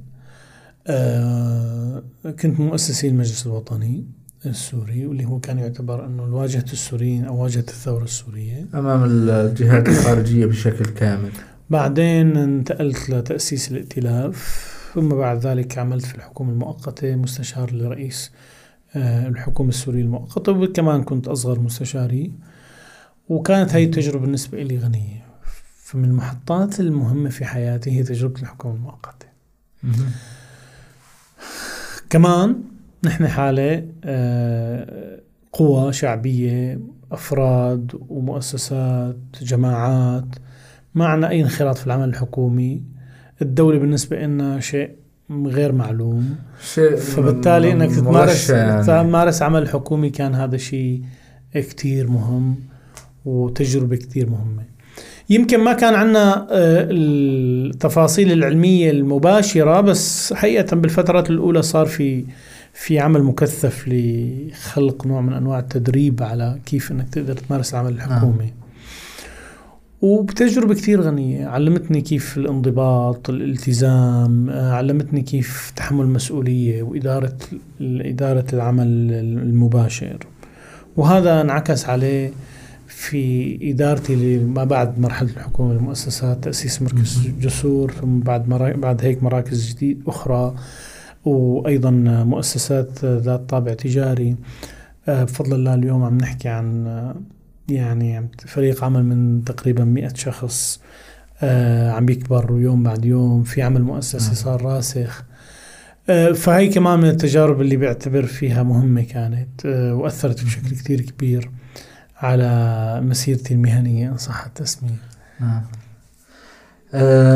آه، 0.87 2.03
كنت 2.25 2.59
مؤسسي 2.59 3.07
المجلس 3.07 3.45
الوطني 3.47 4.05
السوري 4.45 5.05
واللي 5.05 5.25
هو 5.25 5.39
كان 5.39 5.59
يعتبر 5.59 6.05
أنه 6.05 6.23
واجهة 6.23 6.65
السوريين 6.73 7.25
أو 7.25 7.43
واجهة 7.43 7.59
الثورة 7.59 8.03
السورية. 8.03 8.67
أمام 8.73 9.03
الجهات 9.03 9.89
الخارجية 9.89 10.45
بشكل 10.45 10.85
كامل. 10.85 11.31
بعدين 11.69 12.37
انتقلت 12.37 13.09
لتأسيس 13.09 13.71
الائتلاف 13.71 14.67
ثم 14.93 15.09
بعد 15.09 15.37
ذلك 15.45 15.77
عملت 15.77 16.05
في 16.05 16.15
الحكومة 16.15 16.51
المؤقتة 16.51 17.15
مستشار 17.15 17.73
لرئيس 17.73 18.31
آه، 18.95 19.27
الحكومة 19.27 19.69
السورية 19.69 20.01
المؤقتة 20.01 20.51
وكمان 20.51 21.03
كنت 21.03 21.27
أصغر 21.27 21.59
مستشاري. 21.59 22.31
وكانت 23.29 23.73
هاي 23.73 23.83
التجربة 23.83 24.19
بالنسبة 24.19 24.63
لي 24.63 24.77
غنية. 24.77 25.25
فمن 25.83 26.05
المحطات 26.05 26.79
المهمة 26.79 27.29
في 27.29 27.45
حياتي 27.45 27.91
هي 27.91 28.03
تجربة 28.03 28.41
الحكومة 28.41 28.75
المؤقتة. 28.75 29.27
كمان 32.09 32.63
نحن 33.07 33.27
حالة 33.27 33.85
آه، 34.03 35.19
قوى 35.53 35.93
شعبية 35.93 36.79
أفراد 37.11 37.91
ومؤسسات 38.09 39.17
جماعات 39.41 40.25
ما 40.95 41.05
عنا 41.05 41.29
أي 41.29 41.41
انخراط 41.41 41.77
في 41.77 41.87
العمل 41.87 42.09
الحكومي 42.09 42.81
الدولة 43.41 43.79
بالنسبة 43.79 44.19
لنا 44.19 44.59
شيء 44.59 44.91
غير 45.31 45.71
معلوم 45.71 46.35
شيء 46.73 46.95
فبالتالي 46.95 47.71
إنك 47.71 47.95
تمارس 47.95 48.49
يعني. 48.49 48.83
تمارس 48.85 49.41
عمل 49.41 49.69
حكومي 49.69 50.09
كان 50.09 50.35
هذا 50.35 50.57
شيء 50.57 51.01
كتير 51.55 52.09
مهم 52.09 52.55
وتجربة 53.25 53.95
كتير 53.95 54.29
مهمة 54.29 54.63
يمكن 55.29 55.59
ما 55.59 55.73
كان 55.73 55.93
عندنا 55.93 56.47
التفاصيل 56.51 58.31
العلمية 58.31 58.91
المباشرة 58.91 59.81
بس 59.81 60.33
حقيقة 60.33 60.75
بالفترات 60.75 61.29
الأولى 61.29 61.61
صار 61.61 61.85
في 61.85 62.25
في 62.79 62.99
عمل 62.99 63.23
مكثف 63.23 63.83
لخلق 63.87 65.07
نوع 65.07 65.21
من 65.21 65.33
أنواع 65.33 65.59
التدريب 65.59 66.23
على 66.23 66.59
كيف 66.65 66.91
أنك 66.91 67.09
تقدر 67.09 67.33
تمارس 67.33 67.73
العمل 67.73 67.93
الحكومي. 67.93 68.53
وبتجربة 70.01 70.73
كتير 70.73 71.01
غنية. 71.01 71.47
علمتني 71.47 72.01
كيف 72.01 72.37
الانضباط 72.37 73.29
الالتزام 73.29 74.49
آه، 74.49 74.73
علمتني 74.73 75.21
كيف 75.21 75.73
تحمل 75.75 76.07
مسؤولية 76.07 76.83
وإدارة 76.83 77.37
إدارة 77.81 78.45
العمل 78.53 78.87
المباشر. 79.11 80.17
وهذا 80.97 81.41
انعكس 81.41 81.85
عليه 81.85 82.31
في 82.87 83.57
إدارتي 83.71 84.37
ما 84.37 84.63
بعد 84.63 84.99
مرحلة 84.99 85.29
الحكومة 85.29 85.71
المؤسسات 85.71 86.43
تأسيس 86.43 86.81
مركز 86.81 87.27
جسور 87.41 87.91
ثم 87.91 88.19
بعد 88.19 88.49
مرا 88.49 88.71
بعد 88.71 89.01
هيك 89.01 89.23
مراكز 89.23 89.69
جديد 89.69 90.03
أخرى. 90.07 90.55
وأيضا 91.27 91.89
مؤسسات 92.23 93.05
ذات 93.05 93.49
طابع 93.49 93.73
تجاري. 93.73 94.35
آه، 95.07 95.23
بفضل 95.23 95.55
الله 95.55 95.73
اليوم 95.73 96.03
عم 96.03 96.17
نحكي 96.17 96.49
عن 96.49 96.87
آه، 96.87 97.15
يعني 97.69 98.29
فريق 98.47 98.83
عمل 98.83 99.03
من 99.03 99.43
تقريبا 99.43 99.83
100 99.83 100.13
شخص. 100.15 100.81
آه، 101.41 101.91
عم 101.91 102.05
بيكبر 102.05 102.59
يوم 102.59 102.83
بعد 102.83 103.05
يوم 103.05 103.43
في 103.43 103.61
عمل 103.61 103.83
مؤسسي 103.83 104.25
نعم. 104.25 104.35
صار 104.35 104.61
راسخ. 104.61 105.23
فهي 106.35 106.67
كمان 106.67 106.99
من 106.99 107.09
التجارب 107.09 107.61
اللي 107.61 107.77
بعتبر 107.77 108.25
فيها 108.25 108.63
مهمة 108.63 109.01
كانت 109.01 109.65
وأثرت 109.65 110.43
بشكل 110.43 110.69
كتير 110.69 111.01
كبير 111.01 111.51
على 112.17 113.01
مسيرتي 113.03 113.53
المهنية 113.53 114.09
إن 114.09 114.17
صح 114.17 114.45
التسمية. 114.45 115.01
نعم. 115.39 115.61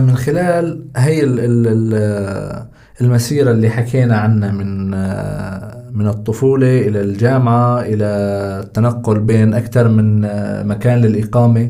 من 0.06 0.16
خلال 0.16 0.86
هي 0.96 1.24
ال 1.24 1.40
ال 1.40 2.68
المسيرة 3.02 3.52
اللي 3.52 3.70
حكينا 3.70 4.18
عنها 4.18 4.52
من 4.52 4.94
آه، 4.94 5.84
من 5.94 6.08
الطفولة 6.08 6.82
إلى 6.88 7.02
الجامعة 7.02 7.82
إلى 7.82 8.06
التنقل 8.64 9.20
بين 9.20 9.54
أكثر 9.54 9.88
من 9.88 10.26
آه، 10.26 10.64
مكان 10.64 11.02
للإقامة. 11.02 11.70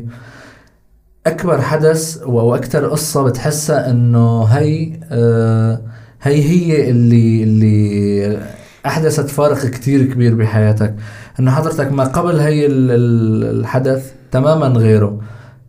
أكبر 1.26 1.60
حدث 1.60 2.18
أو 2.22 2.54
أكثر 2.54 2.86
قصة 2.88 3.22
بتحسها 3.22 3.90
إنه 3.90 4.44
هي 4.44 4.92
آه، 5.12 5.80
هي 6.22 6.42
هي 6.42 6.90
اللي 6.90 7.42
اللي 7.42 8.38
أحدثت 8.86 9.28
فارق 9.28 9.58
كتير 9.66 10.04
كبير 10.12 10.34
بحياتك. 10.34 10.94
إنه 11.40 11.50
حضرتك 11.50 11.92
ما 11.92 12.04
قبل 12.04 12.40
هي 12.40 12.66
ال- 12.66 12.90
ال- 12.90 13.58
الحدث 13.60 14.12
تماما 14.30 14.66
غيره. 14.66 15.20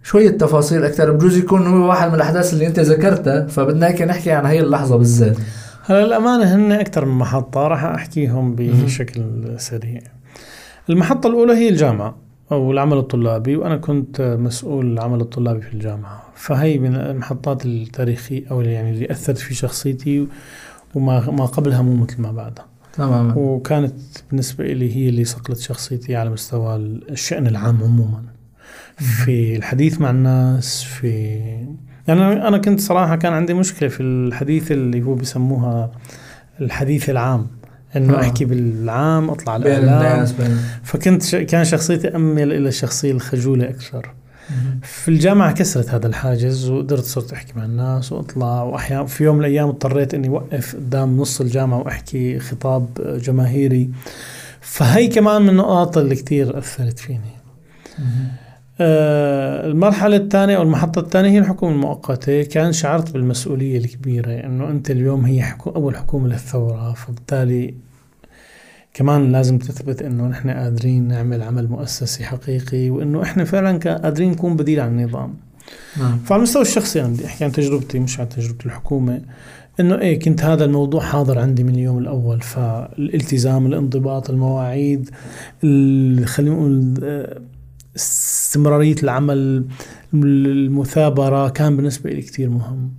شوية 0.04 0.30
تفاصيل 0.30 0.84
أكثر 0.84 1.12
بجوز 1.12 1.38
يكون 1.38 1.68
هو 1.68 1.88
واحد 1.88 2.08
من 2.08 2.16
الأحداث 2.16 2.54
اللي 2.54 2.68
أنت 2.68 2.80
ذكرتها 2.80 3.48
فبدنا 3.48 3.88
هيك 3.88 4.02
نحكي 4.02 4.32
عن 4.32 4.46
هي 4.46 4.60
اللحظة 4.60 4.98
بالذات. 4.98 5.38
هلا 5.86 6.06
الأمانة 6.06 6.56
هن 6.56 6.72
أكثر 6.72 7.06
من 7.06 7.18
محطة. 7.18 7.68
راح 7.68 7.84
أحكيهم 7.84 8.56
بشكل 8.56 9.24
سريع. 9.58 10.02
المحطة 10.90 11.28
الأولى 11.28 11.54
هي 11.54 11.70
الجامعة 11.70 12.16
أو 12.52 12.72
العمل 12.72 12.98
الطلابي 12.98 13.56
وأنا 13.56 13.78
كنت 13.78 14.38
مسؤول 14.40 14.94
العمل 14.94 15.22
الطلابي 15.22 15.62
في 15.62 15.74
الجامعة. 15.74 16.24
فهي 16.36 16.80
من 16.80 16.96
المحطات 16.96 17.66
التاريخية 17.66 18.44
أو 18.52 18.62
يعني 18.62 18.92
اللي 18.92 19.12
أثرت 19.12 19.38
في 19.38 19.54
شخصيتي 19.54 20.28
وما 20.96 21.32
ما 21.32 21.46
قبلها 21.46 21.82
مو 21.82 21.96
مثل 21.96 22.22
ما 22.22 22.32
بعدها. 22.32 22.66
تماما. 22.94 23.34
وكانت 23.38 23.94
بالنسبة 24.30 24.64
لي 24.64 24.96
هي 24.96 25.10
اللي 25.10 25.24
صقلت 25.24 25.60
شخصيتي 25.60 26.16
على 26.16 26.30
مستوى 26.30 26.76
الشأن 27.10 27.48
العام 27.48 27.84
عموما. 27.84 28.22
في 28.98 29.56
الحديث 29.56 30.02
مع 30.02 30.10
الناس 30.10 30.84
في 30.84 31.38
يعني 32.08 32.48
أنا 32.48 32.58
كنت 32.58 32.80
صراحة 32.80 33.16
كان 33.16 33.34
عندي 33.34 33.54
مشكلة 33.54 33.90
في 33.90 34.04
الحديث 34.04 34.72
اللي 34.72 35.04
هو 35.04 35.16
بسموها 35.16 35.92
الحديث 36.62 37.10
العام 37.10 37.48
إنه 37.96 38.14
آه. 38.14 38.22
أحكي 38.22 38.46
بالعام 38.46 39.30
أطلع 39.30 39.58
بين 39.58 39.72
الإعلام. 39.72 40.14
الناس 40.14 40.34
فكنت 40.84 41.24
ش... 41.24 41.36
كان 41.36 41.66
شخصيتي 41.66 42.16
أميل 42.16 42.52
إلى 42.52 42.68
الشخصية 42.68 43.12
الخجولة 43.12 43.70
أكثر. 43.70 44.14
في 44.82 45.08
الجامعة 45.08 45.52
كسرت 45.52 45.90
هذا 45.90 46.08
الحاجز 46.08 46.70
وقدرت 46.70 47.04
صرت 47.04 47.34
أحكي 47.34 47.54
مع 47.56 47.66
الناس 47.66 48.12
وأطلع 48.12 48.64
وأحيانا 48.64 49.06
في 49.06 49.24
يوم 49.24 49.36
من 49.36 49.42
الأيام 49.42 49.68
اضطريت 49.68 50.14
إني 50.14 50.28
أوقف 50.28 50.76
قدام 50.76 51.18
نص 51.18 51.42
الجامعة 51.42 51.80
وأحكي 51.80 52.40
خطاب 52.40 52.88
جماهيري. 53.24 53.90
فهي 54.62 55.08
كمان 55.08 55.42
من 55.42 55.50
النقاط 55.50 55.98
اللي 55.98 56.16
كتير 56.16 56.58
أثرت 56.58 57.00
فيني. 57.00 57.34
المرحلة 58.84 60.16
الثانية 60.16 60.58
أو 60.58 60.62
المحطة 60.62 61.00
الثانية 61.00 61.30
هي 61.30 61.40
الحكومة 61.40 61.72
المؤقتة. 61.74 62.44
كان 62.44 62.72
شعرت 62.74 63.12
بالمسؤولية 63.14 63.78
الكبيرة 63.78 64.32
إنه 64.32 64.70
أنت 64.70 64.92
اليوم 64.92 65.26
هي 65.26 65.42
حكو 65.42 65.70
أول 65.70 65.96
حكومة 65.98 66.28
للثورة 66.28 66.94
فبالتالي 66.94 67.74
كمان 68.94 69.32
لازم 69.32 69.58
تثبت 69.58 70.02
إنه 70.02 70.28
نحن 70.28 70.50
قادرين 70.50 71.08
نعمل 71.08 71.42
عمل 71.44 71.68
مؤسسي 71.68 72.24
حقيقي 72.24 72.90
وإنه 72.90 73.22
إحنا 73.22 73.44
فعلا 73.44 73.78
قادرين 73.78 74.32
نكون 74.32 74.56
بديل 74.56 74.80
عن 74.80 75.00
النظام. 75.00 75.34
نعم. 76.00 76.18
فعلى 76.18 76.38
المستوى 76.38 76.62
الشخصي 76.62 77.02
أنا 77.02 77.08
بدي 77.10 77.26
أحكي 77.26 77.44
عن 77.46 77.52
تجربتي 77.52 78.00
مش 78.00 78.20
عن 78.20 78.30
تجربة 78.30 78.58
الحكومة. 78.66 79.22
إنه 79.80 80.00
إيه 80.00 80.20
كنت 80.20 80.44
هذا 80.44 80.66
الموضوع 80.66 81.02
حاضر 81.02 81.40
عندي 81.40 81.64
من 81.64 81.74
اليوم 81.74 81.98
الأول. 81.98 82.42
فالالتزام 82.42 83.66
الانضباط 83.66 84.30
المواعيد 84.30 85.10
ال- 85.64 86.26
خلينا 86.28 86.56
نقول 86.56 86.94
استمرارية 87.96 88.96
العمل 89.04 89.66
المثابرة 90.14 91.50
كان 91.50 91.78
بالنسبة 91.78 92.10
لي 92.10 92.22
كتير 92.22 92.50
مهم. 92.50 92.92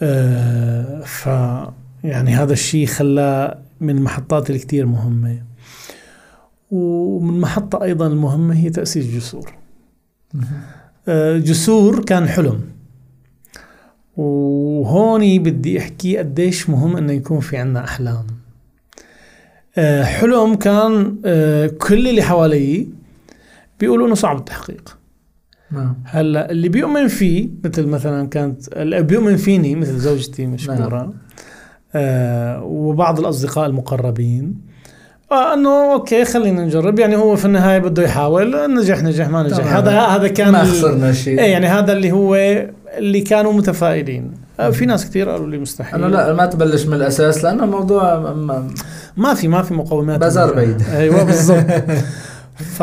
آه، 0.00 1.00
ف 1.00 1.26
يعني 2.04 2.30
هذا 2.30 2.52
الشيء 2.52 2.86
خلاه 2.86 3.58
من 3.80 3.96
المحطات 3.96 4.50
اللي 4.50 4.60
كتير 4.60 4.86
مهمة. 4.86 5.42
ومن 6.70 7.40
محطة 7.40 7.82
أيضا 7.82 8.06
المهمة 8.06 8.54
هي 8.54 8.70
تأسيس 8.70 9.06
جسور. 9.06 9.52
آه، 11.08 11.38
جسور 11.38 12.04
كان 12.04 12.28
حلم. 12.28 12.60
وهوني 14.16 15.38
بدي 15.38 15.78
أحكي 15.78 16.18
قديش 16.18 16.70
مهم 16.70 16.96
إنه 16.96 17.12
يكون 17.12 17.40
في 17.40 17.56
عنا 17.56 17.84
أحلام. 17.84 18.26
آه، 19.78 20.04
حلم 20.04 20.54
كان 20.54 21.16
كل 21.78 22.08
اللي 22.08 22.22
حوالي 22.22 22.88
بيقولوا 23.80 24.06
إنه 24.06 24.14
صعب 24.14 24.36
التحقيق. 24.38 24.98
نعم. 25.70 25.94
هلأ 26.04 26.50
اللي 26.50 26.68
بيؤمن 26.68 27.08
فيه 27.08 27.48
مثل 27.64 27.86
مثلا 27.86 28.28
كانت 28.28 28.68
اللي 28.68 29.02
بيؤمن 29.02 29.36
فيني 29.36 29.74
مثل 29.74 29.98
زوجتي 29.98 30.46
مشكوره 30.46 31.12
آه 31.94 32.62
وبعض 32.64 33.18
الأصدقاء 33.18 33.66
المقربين. 33.66 34.54
آه 35.32 35.54
إنه 35.54 35.92
أوكي 35.92 36.24
خلينا 36.24 36.64
نجرب. 36.64 36.98
يعني 36.98 37.16
هو 37.16 37.36
في 37.36 37.44
النهاية 37.44 37.78
بده 37.78 38.02
يحاول 38.02 38.74
نجح 38.74 39.02
نجح 39.02 39.28
ما 39.28 39.42
نجح. 39.42 39.76
هذا 39.76 40.00
هذا 40.00 40.28
كان 40.28 40.52
ما 40.52 40.64
خسرنا 40.64 41.12
شيء. 41.12 41.38
إيه 41.40 41.52
يعني 41.52 41.66
هذا 41.66 41.92
اللي 41.92 42.12
هو 42.12 42.36
اللي 42.98 43.20
كانوا 43.20 43.52
متفائلين. 43.52 44.30
آه 44.60 44.70
في 44.70 44.86
ناس 44.86 45.06
كثير 45.10 45.28
قالوا 45.28 45.46
لي 45.46 45.58
مستحيل. 45.58 46.04
أنا 46.04 46.14
لا 46.16 46.32
ما 46.34 46.46
تبلش 46.46 46.86
من 46.86 46.94
الأساس 46.94 47.44
لأنه 47.44 47.64
الموضوع 47.64 48.18
م- 48.20 48.46
م- 48.46 48.74
ما 49.16 49.34
في 49.34 49.48
ما 49.48 49.62
في 49.62 49.74
مقومات. 49.74 50.20
بازار. 50.20 50.54
بعيد. 50.54 50.82
أيوه 50.82 51.22
بالضبط. 51.24 51.64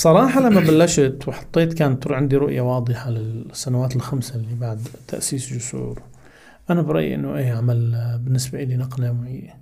فبصراحه 0.00 0.40
لما 0.40 0.60
بلشت 0.60 1.18
وحطيت 1.26 1.72
كانت 1.72 2.06
عندي 2.12 2.36
رؤية 2.36 2.60
واضحة 2.60 3.10
للسنوات 3.10 3.96
الخمسة 3.96 4.34
اللي 4.34 4.54
بعد 4.60 4.80
تأسيس 5.08 5.52
جسور. 5.52 6.02
أنا 6.70 6.82
برأيي 6.82 7.14
إنه 7.14 7.36
إيه 7.36 7.52
عمل 7.52 7.96
بالنسبة 8.24 8.62
لي 8.64 8.76
نقلة 8.76 9.12
نوعيه 9.12 9.56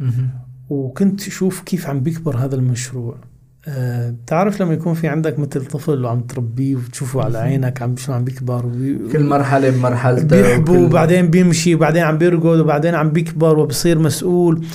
مهم. 0.00 0.30
وكنت 0.70 1.26
أشوف 1.26 1.60
كيف 1.60 1.86
عم 1.86 2.00
بيكبر 2.00 2.36
هذا 2.36 2.54
المشروع. 2.54 3.16
أه 3.68 4.10
بتعرف 4.10 4.62
لما 4.62 4.74
يكون 4.74 4.94
في 4.94 5.08
عندك 5.08 5.38
مثل 5.38 5.64
طفل 5.66 6.04
وعم 6.04 6.20
تربيه 6.20 6.76
وتشوفه 6.76 7.24
على 7.24 7.38
عينك 7.38 7.82
عم 7.82 7.96
شو 7.96 8.12
عم 8.12 8.24
بيكبر 8.24 8.66
وبي... 8.66 8.98
كل 9.12 9.24
مرحلة 9.24 9.70
بمرحلتها 9.70 10.42
بيحبوا 10.42 10.74
وكل- 10.76 10.84
وبعدين 10.84 11.30
بيمشي 11.30 11.74
وبعدين 11.74 12.02
عم 12.02 12.18
بيرقد 12.18 12.58
وبعدين 12.60 12.94
عم 12.94 13.10
بيكبر 13.10 13.58
وبصير 13.58 13.98
مسؤول. 13.98 14.66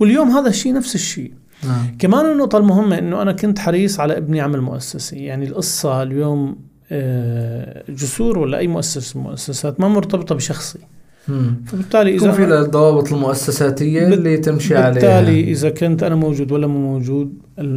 واليوم 0.00 0.28
هذا 0.30 0.48
الشيء 0.48 0.74
نفس 0.74 0.94
الشيء. 0.94 1.32
نعم. 1.64 1.86
كمان 1.98 2.32
النقطة 2.32 2.58
المهمة 2.58 2.98
إنه 2.98 3.22
أنا 3.22 3.32
كنت 3.32 3.58
حريص 3.58 4.00
على 4.00 4.16
إبني 4.18 4.40
عمل 4.40 4.60
مؤسسي 4.60 5.16
يعني 5.16 5.46
القصة 5.46 6.02
اليوم 6.02 6.56
آه، 6.92 7.84
جسور 7.88 8.38
ولا 8.38 8.58
أي 8.58 8.66
مؤسسة 8.68 9.18
من 9.20 9.24
المؤسسات 9.26 9.80
ما 9.80 9.88
مرتبطة 9.88 10.34
بشخصي. 10.34 10.78
مم. 11.28 11.62
فبالتالي 11.66 12.14
إذا 12.14 12.32
في 12.32 12.44
الضوابط 12.44 13.12
المؤسساتية 13.12 14.04
بال- 14.04 14.12
اللي 14.12 14.36
تمشي 14.38 14.74
بالتالي 14.74 15.06
عليها 15.12 15.50
إذا 15.50 15.70
كنت 15.70 16.02
أنا 16.02 16.14
موجود 16.14 16.52
ولا 16.52 16.66
مو 16.66 16.78
موجود 16.92 17.32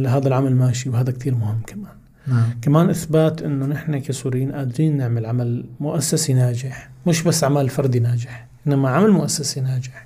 هذا 0.06 0.28
العمل 0.28 0.54
ماشي 0.56 0.90
وهذا 0.90 1.12
كتير 1.12 1.34
مهم 1.34 1.60
كمان. 1.66 1.92
نعم. 2.26 2.44
كمان 2.62 2.90
إثبات 2.90 3.42
إنه 3.42 3.66
نحن 3.66 3.98
كسوريين 3.98 4.52
قادرين 4.52 4.96
نعمل 4.96 5.26
عمل 5.26 5.64
مؤسسي 5.80 6.34
ناجح 6.34 6.90
مش 7.06 7.22
بس 7.22 7.44
عمل 7.44 7.68
فردي 7.68 8.00
ناجح 8.00 8.46
إنما 8.66 8.88
عمل 8.90 9.10
مؤسسي 9.10 9.60
ناجح. 9.60 10.05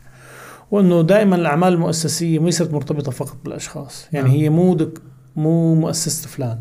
وأنه 0.71 1.03
دائما 1.03 1.37
الأعمال 1.37 1.73
المؤسسية 1.73 2.39
ليست 2.39 2.73
مرتبطة 2.73 3.13
فقط 3.13 3.37
بالأشخاص. 3.45 4.07
يعني 4.13 4.29
نعم. 4.29 4.37
هي 4.37 4.49
مو 4.51 4.75
دك 4.75 4.99
مو 5.37 5.75
مؤسسة 5.75 6.29
فلان 6.29 6.59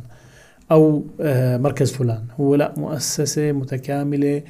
أو 0.72 1.04
آه، 1.22 1.58
مركز 1.58 1.92
فلان. 1.92 2.22
هو 2.40 2.56
لا 2.56 2.74
مؤسسة 2.78 3.52
متكاملة. 3.52 4.42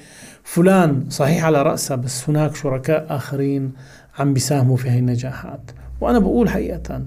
فلان 0.43 1.05
صحيح 1.09 1.45
على 1.45 1.61
رأسها 1.63 1.95
بس 1.97 2.29
هناك 2.29 2.55
شركاء 2.55 3.05
آخرين 3.09 3.71
عم 4.19 4.33
بيساهموا 4.33 4.77
في 4.77 4.89
هاي 4.89 4.99
النجاحات. 4.99 5.71
وأنا 6.01 6.19
بقول 6.19 6.49
حقيقه 6.49 7.01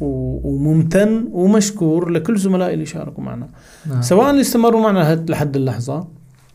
وممتن 0.00 1.28
ومشكور 1.32 2.08
لكل 2.08 2.38
زملائي 2.38 2.74
اللي 2.74 2.86
شاركوا 2.86 3.24
معنا. 3.24 3.48
نعم. 3.86 4.02
سواء 4.02 4.30
اللي 4.30 4.40
استمروا 4.40 4.80
معنا 4.80 5.24
لحد 5.28 5.56
اللحظة 5.56 6.06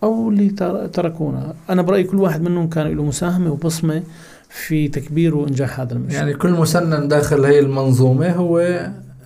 أو 0.04 0.30
اللي 0.30 0.50
تر- 0.50 0.88
تركونا. 0.88 1.54
أنا 1.70 1.82
برأيي 1.82 2.04
كل 2.04 2.18
واحد 2.20 2.42
منهم 2.42 2.70
كان 2.70 2.88
له 2.88 3.04
مساهمة 3.04 3.52
وبصمة 3.52 4.04
في 4.56 4.88
تكبير 4.88 5.36
وإنجاح 5.36 5.80
هذا 5.80 5.94
المشروع. 5.94 6.20
يعني 6.20 6.34
كل 6.34 6.52
مسنن 6.52 7.08
داخل 7.08 7.46
هي 7.46 7.60
المنظومة 7.60 8.30
هو 8.30 8.80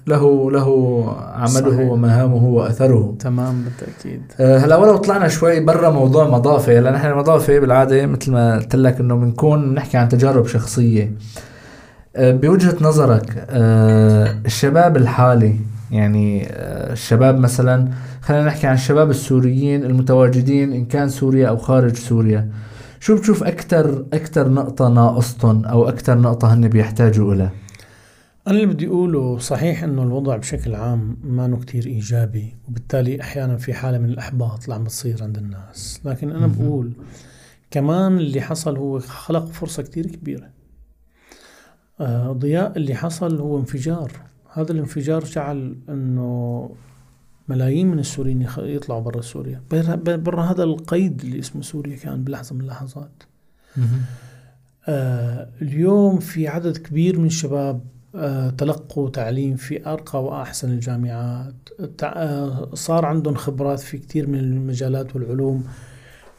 له 0.08 0.52
له 0.52 1.06
عمله 1.34 1.50
صحيح. 1.50 1.90
ومهامه 1.90 2.46
وأثره. 2.46 3.16
تمام 3.20 3.64
بالتأكيد. 3.64 4.22
أه، 4.40 4.58
هلا 4.58 4.76
ولو 4.76 4.98
طلعنا 4.98 5.28
شوي 5.28 5.60
برا 5.60 5.90
موضوع 5.90 6.28
مضافة 6.28 6.80
لأن 6.80 6.96
إحنا 6.96 7.12
المضافة 7.12 7.60
بالعادة 7.60 8.06
مثل 8.06 8.32
ما 8.32 8.56
قلت 8.56 8.76
لك 8.76 9.00
إنه 9.00 9.16
بنكون 9.16 9.74
نحكي 9.74 9.98
عن 9.98 10.10
تجارب 10.10 10.48
شخصية. 10.48 11.12
أه، 12.16 12.32
بوجهة 12.32 12.76
نظرك 12.82 13.46
أه، 13.50 14.36
الشباب 14.46 14.98
الحالي 14.98 15.56
يعني 15.92 16.48
الشباب 16.92 17.40
مثلا 17.40 17.88
خلينا 18.22 18.46
نحكي 18.46 18.68
عن 18.68 18.74
الشباب 18.74 19.10
السوريين 19.10 19.84
المتواجدين 19.84 20.74
إن 20.74 20.86
كان 20.86 21.10
سوريا 21.10 21.48
أو 21.48 21.58
خارج 21.58 21.96
سوريا. 21.96 22.48
شو 23.00 23.16
بتشوف 23.16 23.44
أكثر 23.44 24.06
أكثر 24.14 24.50
نقطة 24.50 24.90
ناقصتهم 24.90 25.66
أو 25.66 25.90
أكثر 25.90 26.18
نقطة 26.18 26.54
هن 26.54 26.68
بيحتاجوا 26.68 27.36
لها 27.36 27.52
أنا 28.48 28.56
اللي 28.58 28.74
بدي 28.74 28.88
أقوله 28.88 29.38
صحيح 29.38 29.84
أنه 29.84 30.04
الوضع 30.04 30.38
بشكل 30.38 30.76
عام 30.76 31.18
ما 31.24 31.48
نو 31.48 31.60
كتير 31.60 31.86
إيجابي 31.86 32.56
وبالتالي 32.68 33.22
أحيانا 33.22 33.58
في 33.58 33.74
حالة 33.74 33.98
من 33.98 34.10
الإحباط 34.10 34.64
اللي 34.64 34.76
عم 34.76 34.84
بتصير 34.84 35.24
عند 35.24 35.38
الناس. 35.38 36.02
لكن 36.06 36.32
أنا. 36.32 36.48
بقول 36.48 36.94
كمان 37.72 38.18
اللي 38.18 38.42
حصل 38.42 38.78
هو 38.78 39.00
خلق 39.00 39.46
فرصة 39.46 39.84
كتير 39.84 40.08
كبيرة. 40.08 40.50
آه، 42.00 42.32
ضياء 42.32 42.78
اللي 42.78 42.96
حصل 42.96 43.40
هو 43.40 43.60
انفجار. 43.60 44.12
هذا 44.54 44.72
الانفجار 44.72 45.24
جعل 45.24 45.76
أنه 45.90 46.70
ملايين 47.50 47.88
من 47.88 48.00
السوريين 48.00 48.48
يطلعوا 48.58 49.02
برا 49.02 49.22
سوريا. 49.22 49.62
برا, 50.06 50.42
هذا 50.42 50.64
القيد 50.64 51.22
اللي 51.22 51.40
اسمه 51.40 51.62
سوريا 51.62 51.96
كان 51.96 52.24
بلحظة 52.24 52.56
من 52.56 52.62
اللحظات. 52.62 53.24
آه 54.88 55.50
اليوم 55.62 56.20
في 56.20 56.48
عدد 56.48 56.78
كبير 56.78 57.20
من 57.20 57.26
الشباب 57.26 57.82
آه 58.16 58.50
تلقوا 58.50 59.10
تعليم 59.10 59.56
في 59.56 59.88
أرقى 59.88 60.24
وأحسن 60.24 60.72
الجامعات. 60.72 61.70
آه 62.04 62.70
صار 62.74 63.06
عندهم 63.06 63.36
خبرات 63.36 63.80
في 63.80 63.98
كثير 63.98 64.28
من 64.28 64.40
المجالات 64.40 65.16
والعلوم. 65.16 65.64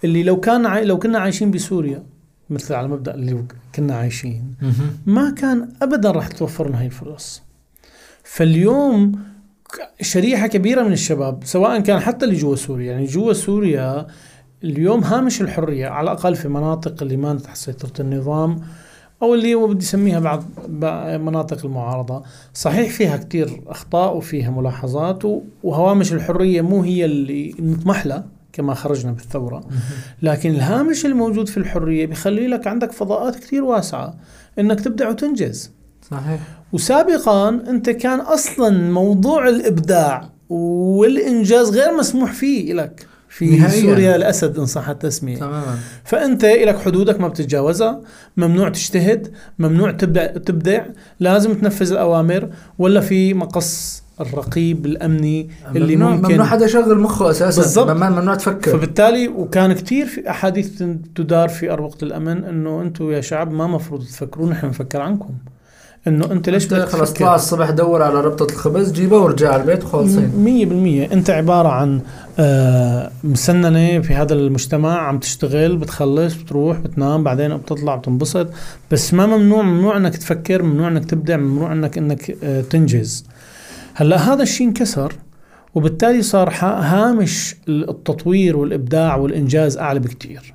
اللي 0.05 0.23
لو 0.23 0.41
كان 0.41 0.67
عاي... 0.67 0.85
لو 0.85 0.99
كنا 0.99 1.19
عايشين 1.19 1.51
بسوريا 1.51 2.03
مثل 2.51 2.75
على 2.75 2.89
مبدأ 2.89 3.15
اللي 3.15 3.45
كنا 3.75 3.95
عايشين 3.95 4.55
ما 5.07 5.31
كان 5.31 5.69
أبدا 5.83 6.11
راح 6.11 6.29
توفر 6.29 6.69
لنا 6.69 6.81
هاي 6.81 6.87
الفرص. 6.87 7.43
فاليوم 8.25 9.30
شريحة 10.01 10.47
كبيرة 10.47 10.83
من 10.83 10.93
الشباب 10.93 11.45
سواء 11.45 11.81
كان 11.81 12.01
حتى 12.01 12.25
اللي 12.25 12.37
جوا 12.37 12.57
سوريا. 12.57 12.93
يعني 12.93 13.05
جوا 13.05 13.33
سوريا 13.33 14.07
اليوم 14.65 15.05
هامش 15.05 15.41
الحرية 15.41 15.87
على 15.87 16.05
الأقل 16.05 16.37
في 16.37 16.49
مناطق 16.49 17.03
اللي 17.03 17.17
ما 17.17 17.35
تحت 17.35 17.57
سيطره 17.57 17.93
النظام 18.01 18.61
أو 19.23 19.35
اللي 19.35 19.55
هو 19.55 19.67
بدي 19.67 19.85
أسميها 19.85 20.21
بعض 20.21 20.45
مناطق 21.21 21.67
المعارضة. 21.67 22.23
صحيح 22.55 22.91
فيها 22.91 23.17
كتير 23.17 23.63
أخطاء 23.67 24.17
وفيها 24.17 24.51
ملاحظات 24.51 25.23
وهوامش 25.63 26.13
الحرية 26.13 26.61
مو 26.61 26.83
هي 26.83 27.05
اللي 27.05 27.55
نطمح 27.59 28.07
لها 28.07 28.27
كما 28.53 28.75
خرجنا 28.75 29.13
بالثورة. 29.13 29.61
لكن 30.23 30.51
الهامش 30.51 31.07
الموجود 31.07 31.49
في 31.49 31.57
الحرية 31.57 32.07
بيخلي 32.07 32.47
لك 32.47 32.67
عندك 32.67 32.93
فضاءات 32.93 33.37
كتير 33.37 33.65
واسعة 33.65 34.15
إنك 34.59 34.81
تبدع 34.81 35.09
وتنجز. 35.09 35.73
صحيح. 36.11 36.41
وسابقا 36.73 37.49
أنت 37.49 37.91
كان 37.91 38.21
أصلا 38.21 38.91
موضوع 38.91 39.49
الإبداع 39.49 40.31
والإنجاز 40.49 41.71
غير 41.71 41.97
مسموح 41.99 42.33
فيه 42.33 42.73
لك 42.73 43.07
في 43.29 43.57
نهائياً. 43.59 43.83
سوريا 43.83 44.17
الأسد 44.17 44.59
إن 44.59 44.67
صح 44.67 44.89
التسمية. 44.89 45.37
تماما. 45.37 45.79
فأنت 46.05 46.45
لك 46.45 46.79
حدودك 46.79 47.21
ما 47.21 47.29
بتتجاوزها 47.29 48.01
ممنوع 48.37 48.69
تجتهد 48.69 49.33
ممنوع 49.59 49.91
تبدع 49.91 50.27
تبدع 50.27 50.83
لازم 51.21 51.55
تنفذ 51.55 51.93
الأوامر 51.93 52.49
ولا 52.79 53.01
في 53.01 53.35
مقص 53.35 54.03
الرقيب 54.21 54.87
الأمني 54.87 55.51
اللي 55.77 55.97
ممنوع 55.97 56.11
ممكن 56.11 56.29
ممنوع 56.29 56.47
حدا 56.47 56.65
يشغل 56.65 56.99
مخه 56.99 57.31
أساسا. 57.31 57.63
بالضبط. 57.63 57.91
ممنوع 57.91 58.35
تفكر. 58.35 58.71
فبالتالي 58.71 59.29
وكان 59.29 59.73
كتير 59.73 60.07
في 60.07 60.31
أحاديث 60.31 60.83
تدار 61.15 61.49
في 61.49 61.73
أروقة 61.73 61.99
الأمن 62.03 62.45
إنه 62.45 62.83
أنتم 62.83 63.11
يا 63.11 63.21
شعب 63.21 63.53
ما 63.53 63.67
مفروض 63.67 64.05
تفكرون 64.05 64.51
نحن 64.51 64.67
نفكر 64.67 65.01
عنكم. 65.01 65.31
إنه 66.07 66.33
أنت 66.33 66.49
ليش 66.49 66.65
أنت 66.65 66.75
بدك 66.75 66.89
خلص 66.89 67.11
تفكر؟ 67.13 67.25
طلع 67.25 67.35
الصبح 67.35 67.71
دور 67.71 68.03
على 68.03 68.21
ربطة 68.21 68.53
الخبز 68.53 68.93
جيبها 68.93 69.19
ورجع 69.19 69.53
على 69.53 69.63
البيت 69.63 69.85
وخالصين 69.85 70.33
مية 70.37 70.67
بالمية. 70.67 71.13
أنت 71.13 71.31
عبارة 71.31 71.69
عن 71.69 72.01
آه، 72.39 73.11
مسننة 73.25 74.01
في 74.01 74.15
هذا 74.15 74.35
المجتمع 74.35 74.99
عم 74.99 75.19
تشتغل 75.19 75.77
بتخلص 75.77 76.35
بتروح 76.35 76.79
بتنام 76.79 77.25
بعدين 77.25 77.57
بتطلع 77.57 77.97
بتنبسط. 77.97 78.47
بس 78.91 79.15
ما 79.15 79.27
ممنوع 79.27 79.63
ممنوع 79.63 79.97
أنك 79.97 80.17
تفكر 80.17 80.63
ممنوع 80.63 80.89
أنك 80.89 81.05
تبدع 81.05 81.37
ممنوع 81.37 81.73
أنك 81.73 81.99
أنك 81.99 82.37
آه، 82.45 82.61
تنجز. 82.61 83.25
هلأ 83.95 84.17
هذا 84.17 84.43
الشيء 84.43 84.67
انكسر 84.67 85.13
وبالتالي 85.75 86.23
صار 86.23 86.55
هامش 86.61 87.57
التطوير 87.69 88.57
والإبداع 88.57 89.17
والإنجاز 89.17 89.79
أعلى 89.79 90.01
بكتير. 90.01 90.55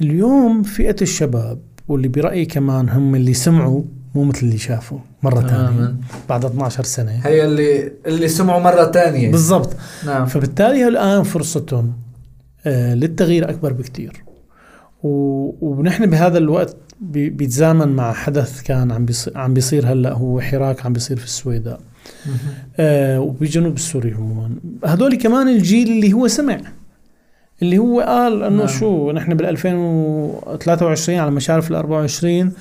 اليوم 0.00 0.62
فئة 0.62 0.96
الشباب 1.02 1.58
واللي 1.88 2.08
برأيي 2.08 2.46
كمان 2.46 2.88
هم 2.88 3.14
اللي 3.14 3.34
سمعوا 3.34 3.82
مو 4.16 4.24
مثل 4.24 4.46
اللي 4.46 4.58
شافوا 4.58 4.98
مرة 5.22 5.34
ثانية 5.40 5.48
تماما 5.48 5.96
بعد 6.28 6.44
12 6.44 6.84
سنة. 6.84 7.20
هي 7.24 7.44
اللي 7.44 7.92
اللي 8.06 8.28
سمعوا 8.28 8.60
مرة 8.60 8.84
تانية. 8.84 9.30
بالضبط. 9.30 9.76
نعم. 10.06 10.26
فبالتالي 10.26 10.88
الآن 10.88 11.22
فرصتهم 11.22 11.92
آه، 12.66 12.94
للتغيير 12.94 13.50
أكبر 13.50 13.72
بكتير. 13.72 14.22
و- 15.02 15.54
ونحن 15.70 16.06
بهذا 16.06 16.38
الوقت 16.38 16.76
بي- 17.00 17.30
بيتزامن 17.30 17.88
مع 17.88 18.12
حدث 18.12 18.62
كان 18.62 18.92
عم 18.92 19.04
بيصير, 19.04 19.38
عم 19.38 19.54
بيصير 19.54 19.86
هلأ 19.92 20.12
هو 20.12 20.40
حراك 20.40 20.86
عم 20.86 20.92
بيصير 20.92 21.16
في 21.16 21.24
السويداء. 21.24 21.80
آه 22.76 23.20
وبجنوب 23.20 23.74
السوري 23.74 24.12
عموما 24.12 24.50
هذول 24.86 25.14
كمان 25.14 25.48
الجيل 25.48 25.88
اللي 25.88 26.12
هو 26.12 26.28
سمع 26.28 26.60
اللي 27.62 27.78
هو 27.78 28.00
قال 28.00 28.42
إنه 28.42 28.56
نعم. 28.58 28.66
شو 28.66 29.12
نحن 29.12 29.34
بال 29.34 29.46
2023 29.46 31.18
على 31.18 31.30
مشارف 31.30 31.70
ال 31.70 31.74
24 31.76 32.52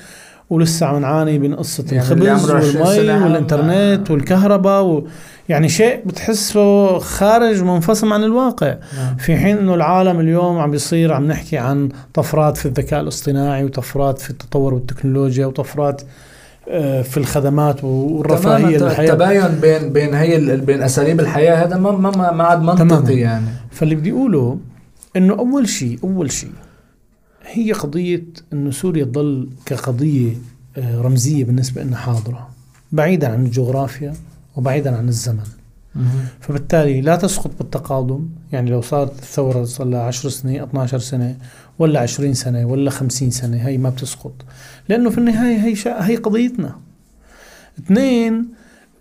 ولسه 0.50 0.86
عم 0.86 1.02
نعاني 1.02 1.40
من 1.40 1.56
قصة 1.56 1.86
يعني 1.92 2.00
الخبز 2.14 2.28
عمره 2.52 2.58
20 2.58 2.88
والمي 2.88 3.24
والإنترنت 3.24 4.12
والكهرباء 4.12 4.84
و 4.84 5.08
يعني 5.50 5.70
شيء 5.70 6.00
بتحسه 6.06 7.00
خارج 7.00 7.62
منفصل 7.64 8.14
عن 8.14 8.24
الواقع. 8.24 8.76
نعم. 8.98 9.16
في 9.18 9.38
حين 9.38 9.58
إنه 9.58 9.76
العالم 9.76 10.20
اليوم 10.20 10.58
عم 10.58 10.72
بيصير 10.72 11.14
عم 11.14 11.28
نحكي 11.28 11.58
عن 11.58 11.90
طفرات 12.14 12.58
في 12.58 12.66
الذكاء 12.66 13.02
الاصطناعي 13.02 13.64
وطفرات 13.64 14.20
في 14.20 14.30
التطور 14.30 14.74
والتكنولوجيا 14.74 15.46
وطفرات 15.46 16.02
آه، 16.70 17.02
في 17.02 17.18
الخدمات 17.18 17.84
والرفاهية 17.84 18.78
تماما. 18.78 18.90
للحياة. 18.92 19.10
التباين 19.14 19.48
بين 19.62 19.94
بين 19.94 20.14
هي 20.14 20.58
بين 20.58 20.82
أساليب 20.84 21.20
الحياة 21.20 21.66
هذا 21.66 21.78
ما 21.78 21.92
ما 21.92 22.32
ما- 22.32 22.44
عاد. 22.44 22.62
منطقي 22.62 23.16
يعني. 23.20 23.46
فاللي 23.72 23.96
بدي 23.96 24.12
أقوله 24.12 24.58
إنه 25.16 25.34
أول 25.34 25.70
شيء 25.70 26.00
أول 26.04 26.32
شيء 26.32 26.50
هي 27.46 27.72
قضية 27.72 28.24
إنه 28.54 28.72
سوريا 28.72 29.04
تضل 29.06 29.50
كقضية 29.66 30.34
آه، 30.78 31.02
رمزية 31.02 31.44
بالنسبة 31.46 31.84
لنا 31.84 31.98
حاضرة 31.98 32.50
بعيدا 32.92 33.28
عن 33.28 33.46
الجغرافيا 33.46 34.14
وبعيدا 34.56 34.98
عن 34.98 35.08
الزمن. 35.08 35.44
فبالتالي 36.40 37.02
لا 37.02 37.16
تسقط 37.16 37.52
بالتقادم 37.60 38.30
يعني 38.52 38.70
لو 38.70 38.82
صارت 38.82 39.20
الثورة 39.20 39.64
صار 39.64 39.88
لها 39.88 40.02
10 40.02 40.30
سنين 40.30 40.62
12 40.62 41.00
سنة 41.00 41.38
ولا 41.80 42.00
20 42.00 42.34
سنة 42.34 42.66
ولا 42.66 42.90
50 42.90 43.30
سنة 43.32 43.58
هي 43.58 43.78
ما 43.78 43.90
بتسقط. 43.90 44.34
لأنه 44.90 45.10
في 45.10 45.18
النهاية 45.18 45.58
هي 45.66 45.76
شا... 45.76 46.08
هي 46.08 46.16
قضيتنا. 46.16 46.76
اثنين 47.80 48.46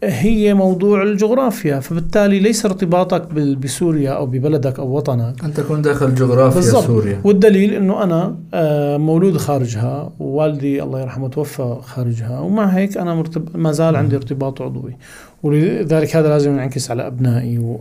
هي 0.02 0.54
موضوع 0.54 1.02
الجغرافيا 1.02 1.80
فبالتالي 1.80 2.38
ليس 2.40 2.64
ارتباطك 2.66 3.32
بسوريا 3.32 4.10
أو 4.10 4.26
ببلدك 4.26 4.78
أو 4.78 4.96
وطنك. 4.96 5.44
انت 5.44 5.60
تكون 5.60 5.82
داخل 5.82 6.14
جغرافيا 6.14 6.60
بالضبط. 6.60 6.84
سوريا. 6.84 7.20
والدليل 7.24 7.74
إنه 7.74 8.02
أنا 8.02 8.36
آه، 8.54 8.96
مولود 8.96 9.36
خارجها 9.36 10.12
ووالدي 10.20 10.82
الله 10.82 11.00
يرحمه 11.00 11.28
توفى 11.28 11.76
خارجها 11.82 12.40
ومع 12.40 12.64
هيك 12.66 12.96
أنا 12.96 13.14
مرتب... 13.14 13.56
ما 13.56 13.72
زال 13.72 13.96
عندي 13.96 14.16
ارتباط 14.16 14.62
عضوي. 14.62 14.96
ولذلك 15.42 16.16
هذا 16.16 16.28
لازم 16.28 16.52
ينعكس 16.52 16.90
على 16.90 17.06
أبنائي 17.06 17.58
و... 17.58 17.80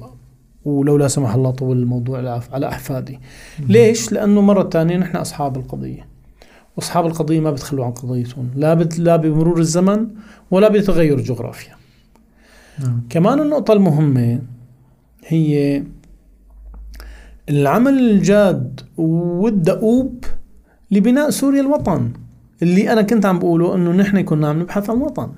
ولو 0.66 0.98
لا 0.98 1.08
سمح 1.08 1.36
الله 1.36 1.52
طول 1.52 1.78
الموضوع 1.78 2.42
على 2.52 2.68
أحفادي. 2.68 3.20
ليش؟ 3.70 4.12
لأنه 4.12 4.42
مرة 4.42 4.70
ثانية 4.70 4.98
نحن 4.98 5.18
أصحاب 5.18 5.58
القضية. 5.58 6.08
واصحاب 6.78 7.06
القضية 7.06 7.40
ما 7.40 7.52
بتخلوا 7.52 7.86
عن 7.86 7.92
قضيتهم. 7.92 8.50
لا 8.56 8.74
بت... 8.74 9.00
لا 9.00 9.16
بمرور 9.16 9.60
الزمن 9.60 10.08
ولا 10.52 10.70
بتغير 10.70 11.18
الجغرافيا 11.18 11.74
نعم. 12.80 13.02
كمان 13.10 13.40
النقطة 13.40 13.74
المهمة 13.74 14.42
هي 15.28 15.84
العمل 17.50 17.94
الجاد 17.94 18.82
والدؤوب 18.98 20.26
لبناء 20.92 21.30
سوريا 21.30 21.62
الوطن. 21.62 22.12
اللي 22.62 22.94
أنا 22.94 23.02
كنت 23.02 23.26
عم 23.26 23.40
بقوله 23.40 23.76
إنه 23.76 23.92
نحن 23.92 24.22
كنا 24.22 24.50
عم 24.50 24.60
نبحث 24.60 24.90
عن 24.90 24.98
وطن. 24.98 25.32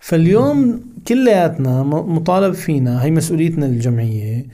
فاليوم 0.00 0.80
كلياتنا 1.08 1.82
مطالب 1.82 2.54
فينا 2.54 3.04
هي 3.04 3.10
مسؤوليتنا 3.10 3.66
الجمعية 3.66 4.46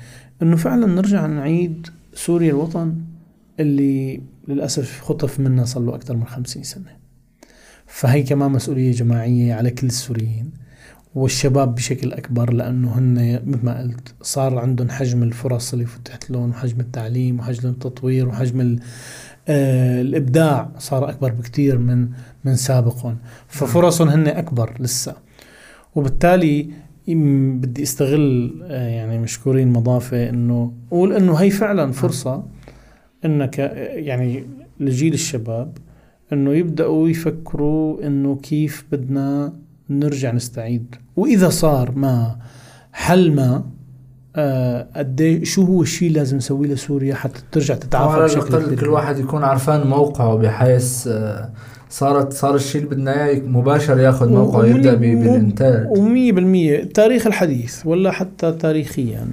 إنه 0.43 0.57
فعلا 0.57 0.87
نرجع 0.87 1.27
نعيد 1.27 1.87
سوريا 2.15 2.51
الوطن 2.51 2.95
اللي 3.61 4.21
للأسف 4.49 5.01
خطف 5.01 5.41
منا 5.41 5.65
صار 5.65 5.83
له 5.83 5.95
أكثر 5.95 6.17
من 6.17 6.27
خمسين 6.27 6.63
سنة. 6.63 6.97
فهي 7.87 8.23
كمان 8.23 8.51
مسؤولية 8.51 8.93
جماعية 8.93 9.55
على 9.55 9.71
كل 9.71 9.87
السوريين. 9.87 10.51
والشباب 11.15 11.75
بشكل 11.75 12.13
أكبر 12.13 12.53
لأنه 12.53 12.99
هن 12.99 13.41
مثل 13.47 13.65
ما 13.65 13.81
قلت 13.81 14.15
صار 14.23 14.59
عندهم 14.59 14.91
حجم 14.91 15.23
الفرص 15.23 15.73
اللي 15.73 15.87
فتحت 15.87 16.31
لهم 16.31 16.51
وحجم 16.51 16.81
التعليم 16.81 17.39
وحجم 17.41 17.69
التطوير 17.69 18.29
وحجم 18.29 18.79
آه 19.49 20.01
الإبداع 20.01 20.71
صار 20.79 21.09
أكبر 21.11 21.31
بكتير 21.33 21.79
من 21.79 22.09
من 22.45 22.57
سابقهم. 22.57 23.19
ففرصهم 23.49 24.09
هن 24.09 24.29
أكبر 24.29 24.75
لسه. 24.81 25.15
وبالتالي 25.95 26.71
بدي 27.09 27.83
استغل 27.83 28.61
آه 28.65 28.89
يعني 28.89 29.19
مشكورين 29.19 29.69
مضافة 29.69 30.29
إنه 30.29 30.73
أقول 30.89 31.13
إنه 31.13 31.35
هي 31.35 31.51
فعلا 31.51 31.93
فرصة 31.93 32.45
انك 33.25 33.59
يعني 33.95 34.47
لجيل 34.81 35.15
الشباب 35.15 35.79
إنه 36.33 36.55
يبدأوا 36.55 37.09
يفكروا 37.09 38.07
إنه 38.07 38.37
كيف 38.37 38.85
بدنا 38.93 39.53
نرجع 39.91 40.33
نستعيد. 40.33 40.95
وإذا 41.17 41.49
صار 41.49 41.91
ما 41.97 42.37
حل 42.93 43.33
ما 43.35 43.65
آه، 44.37 44.89
قد 44.97 45.41
إيه- 45.41 45.45
شو 45.47 45.63
هو 45.65 45.83
الشيء 45.83 46.09
اللي 46.09 46.19
لازم 46.19 46.37
نسويه 46.37 46.69
لسوريا 46.69 47.15
حتى 47.15 47.41
ترجع 47.53 47.75
تتعافى 47.75 48.23
بشكل 48.25 48.57
الاقل 48.57 48.77
كل 48.77 48.89
واحد 48.89 49.19
يكون 49.19 49.45
عارفان 49.45 49.87
موقعه 49.87 50.37
بحيث 50.37 51.07
آه، 51.09 51.51
صارت 51.91 52.33
صار 52.33 52.55
الشيء 52.55 52.83
اللي 52.83 52.95
بدنا 52.95 53.25
إياه 53.25 53.41
مباشر 53.41 53.99
ياخذ 53.99 54.29
موقعه 54.29 54.65
يبدا 54.67 54.95
بالإنتاج. 54.95 55.87
ومية 55.99 56.33
بالمية. 56.33 56.83
التاريخ 56.83 57.27
الحديث 57.27 57.87
ولا 57.87 58.11
حتى 58.11 58.53
تاريخيا. 58.53 59.27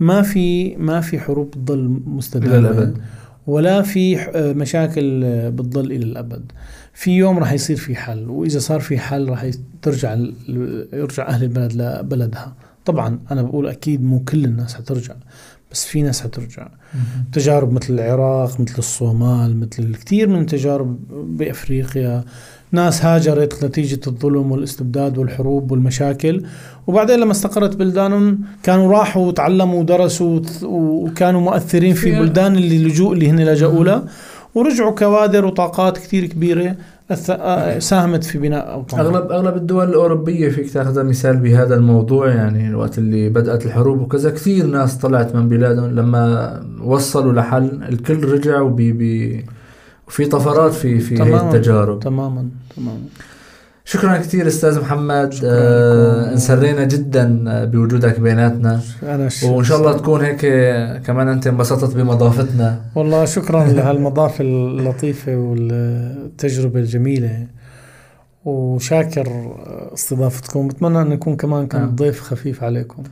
ما 0.00 0.22
في 0.22 0.76
ما 0.76 1.00
في 1.00 1.18
حروب 1.20 1.50
بتضل 1.50 1.78
إلى 1.78 1.88
مستدامة 2.06 2.56
الأبد. 2.58 2.98
ولا 3.46 3.82
في 3.82 4.18
آه، 4.20 4.52
مشاكل 4.52 5.24
آه، 5.24 5.48
بتضل 5.48 5.92
إلى 5.92 6.04
الأبد. 6.04 6.52
في 6.94 7.10
يوم 7.10 7.38
راح 7.38 7.52
يصير 7.52 7.76
في 7.76 7.96
حل 7.96 8.28
وإذا 8.28 8.58
صار 8.58 8.80
في 8.80 8.98
حل 8.98 9.28
راح 9.28 9.50
ترجع 9.82 10.18
يرجع 10.92 11.28
أهل 11.28 11.42
البلد 11.42 11.72
لبلدها 11.72 12.54
طبعا 12.84 13.18
أنا 13.30 13.42
بقول 13.42 13.68
أكيد 13.68 14.04
مو 14.04 14.20
كل 14.20 14.44
الناس 14.44 14.74
حترجع 14.74 15.14
بس 15.72 15.84
في 15.84 16.02
ناس 16.02 16.20
حترجع. 16.20 16.68
تجارب 17.32 17.72
مثل 17.72 17.94
العراق 17.94 18.60
مثل 18.60 18.74
الصومال 18.78 19.60
مثل 19.60 19.82
الكثير 19.82 20.28
من 20.28 20.40
التجارب 20.40 20.98
بأفريقيا. 21.36 22.24
ناس 22.72 23.04
هاجرت 23.04 23.64
نتيجة 23.64 24.00
الظلم 24.06 24.52
والاستبداد 24.52 25.18
والحروب 25.18 25.72
والمشاكل. 25.72 26.42
وبعدين 26.86 27.20
لما 27.20 27.32
استقرت 27.32 27.76
بلدانهم 27.76 28.40
كانوا 28.62 28.92
راحوا 28.92 29.26
وتعلموا 29.26 29.80
ودرسوا 29.80 30.40
وكانوا 30.62 31.40
مؤثرين 31.40 31.94
في 31.94 32.20
بلدان 32.20 32.56
اللي 32.56 32.76
اللجوء 32.76 33.12
اللي 33.12 33.30
هن 33.30 33.40
لجأوا 33.40 33.84
لها. 33.84 34.04
ورجعوا 34.54 34.90
كوادر 34.90 35.44
وطاقات 35.44 35.98
كثير 35.98 36.26
كبيرة 36.26 36.76
أث- 37.12 37.30
آه، 37.30 37.78
ساهمت 37.78 38.24
في 38.24 38.38
بناء 38.38 38.72
أوطانهم 38.72 39.14
اغلب 39.16 39.32
أغلب 39.32 39.56
الدول 39.56 39.88
الأوروبية 39.88 40.48
فيك 40.48 40.70
تاخذها 40.72 41.02
مثال 41.02 41.36
بهذا 41.36 41.74
الموضوع 41.74 42.28
يعني 42.28 42.68
الوقت 42.68 42.98
اللي 42.98 43.28
بدأت 43.28 43.66
الحروب 43.66 44.00
وكذا 44.00 44.30
كثير 44.30 44.66
ناس 44.66 44.98
طلعت 44.98 45.34
من 45.34 45.48
بلادهم 45.48 45.90
لما 45.90 46.62
وصلوا 46.84 47.32
لحل 47.32 47.82
الكل 47.88 48.24
رجع 48.24 48.60
وبي 48.60 48.92
بي 48.92 49.44
وفي 50.08 50.24
طفرات 50.26 50.72
في 50.72 50.98
في 51.00 51.22
هي. 51.22 51.36
التجارب 51.36 52.00
تماما 52.00 52.48
تماما 52.76 52.98
شكرا 53.92 54.16
كثير 54.16 54.46
أستاذ 54.46 54.80
محمد. 54.80 55.34
آه. 55.44 56.32
انسرينا 56.32 56.84
جدا 56.84 57.24
بوجودك 57.64 58.20
بيناتنا. 58.20 58.80
أنا 59.02 59.28
ش- 59.28 59.42
وإن 59.42 59.64
شاء 59.64 59.78
الله 59.78 59.92
تكون 59.98 60.20
هيك 60.20 60.40
كمان 61.06 61.28
أنت 61.28 61.46
انبسطت 61.46 61.96
بمضافتنا. 61.96 62.80
والله 62.94 63.24
شكرا 63.24 63.64
لهالمضافة 63.76 64.44
اللطيفة 64.44 65.36
والتجربة 65.36 66.80
الجميلة. 66.80 67.46
وشاكر 68.44 69.56
استضافتكم. 69.94 70.68
بتمنى 70.68 71.02
أن 71.02 71.08
نكون 71.08 71.36
كمان 71.36 71.68
نعم. 71.72 71.88
كنت 71.88 71.98
ضيف 71.98 72.20
خفيف 72.22 72.64
عليكم. 72.64 73.02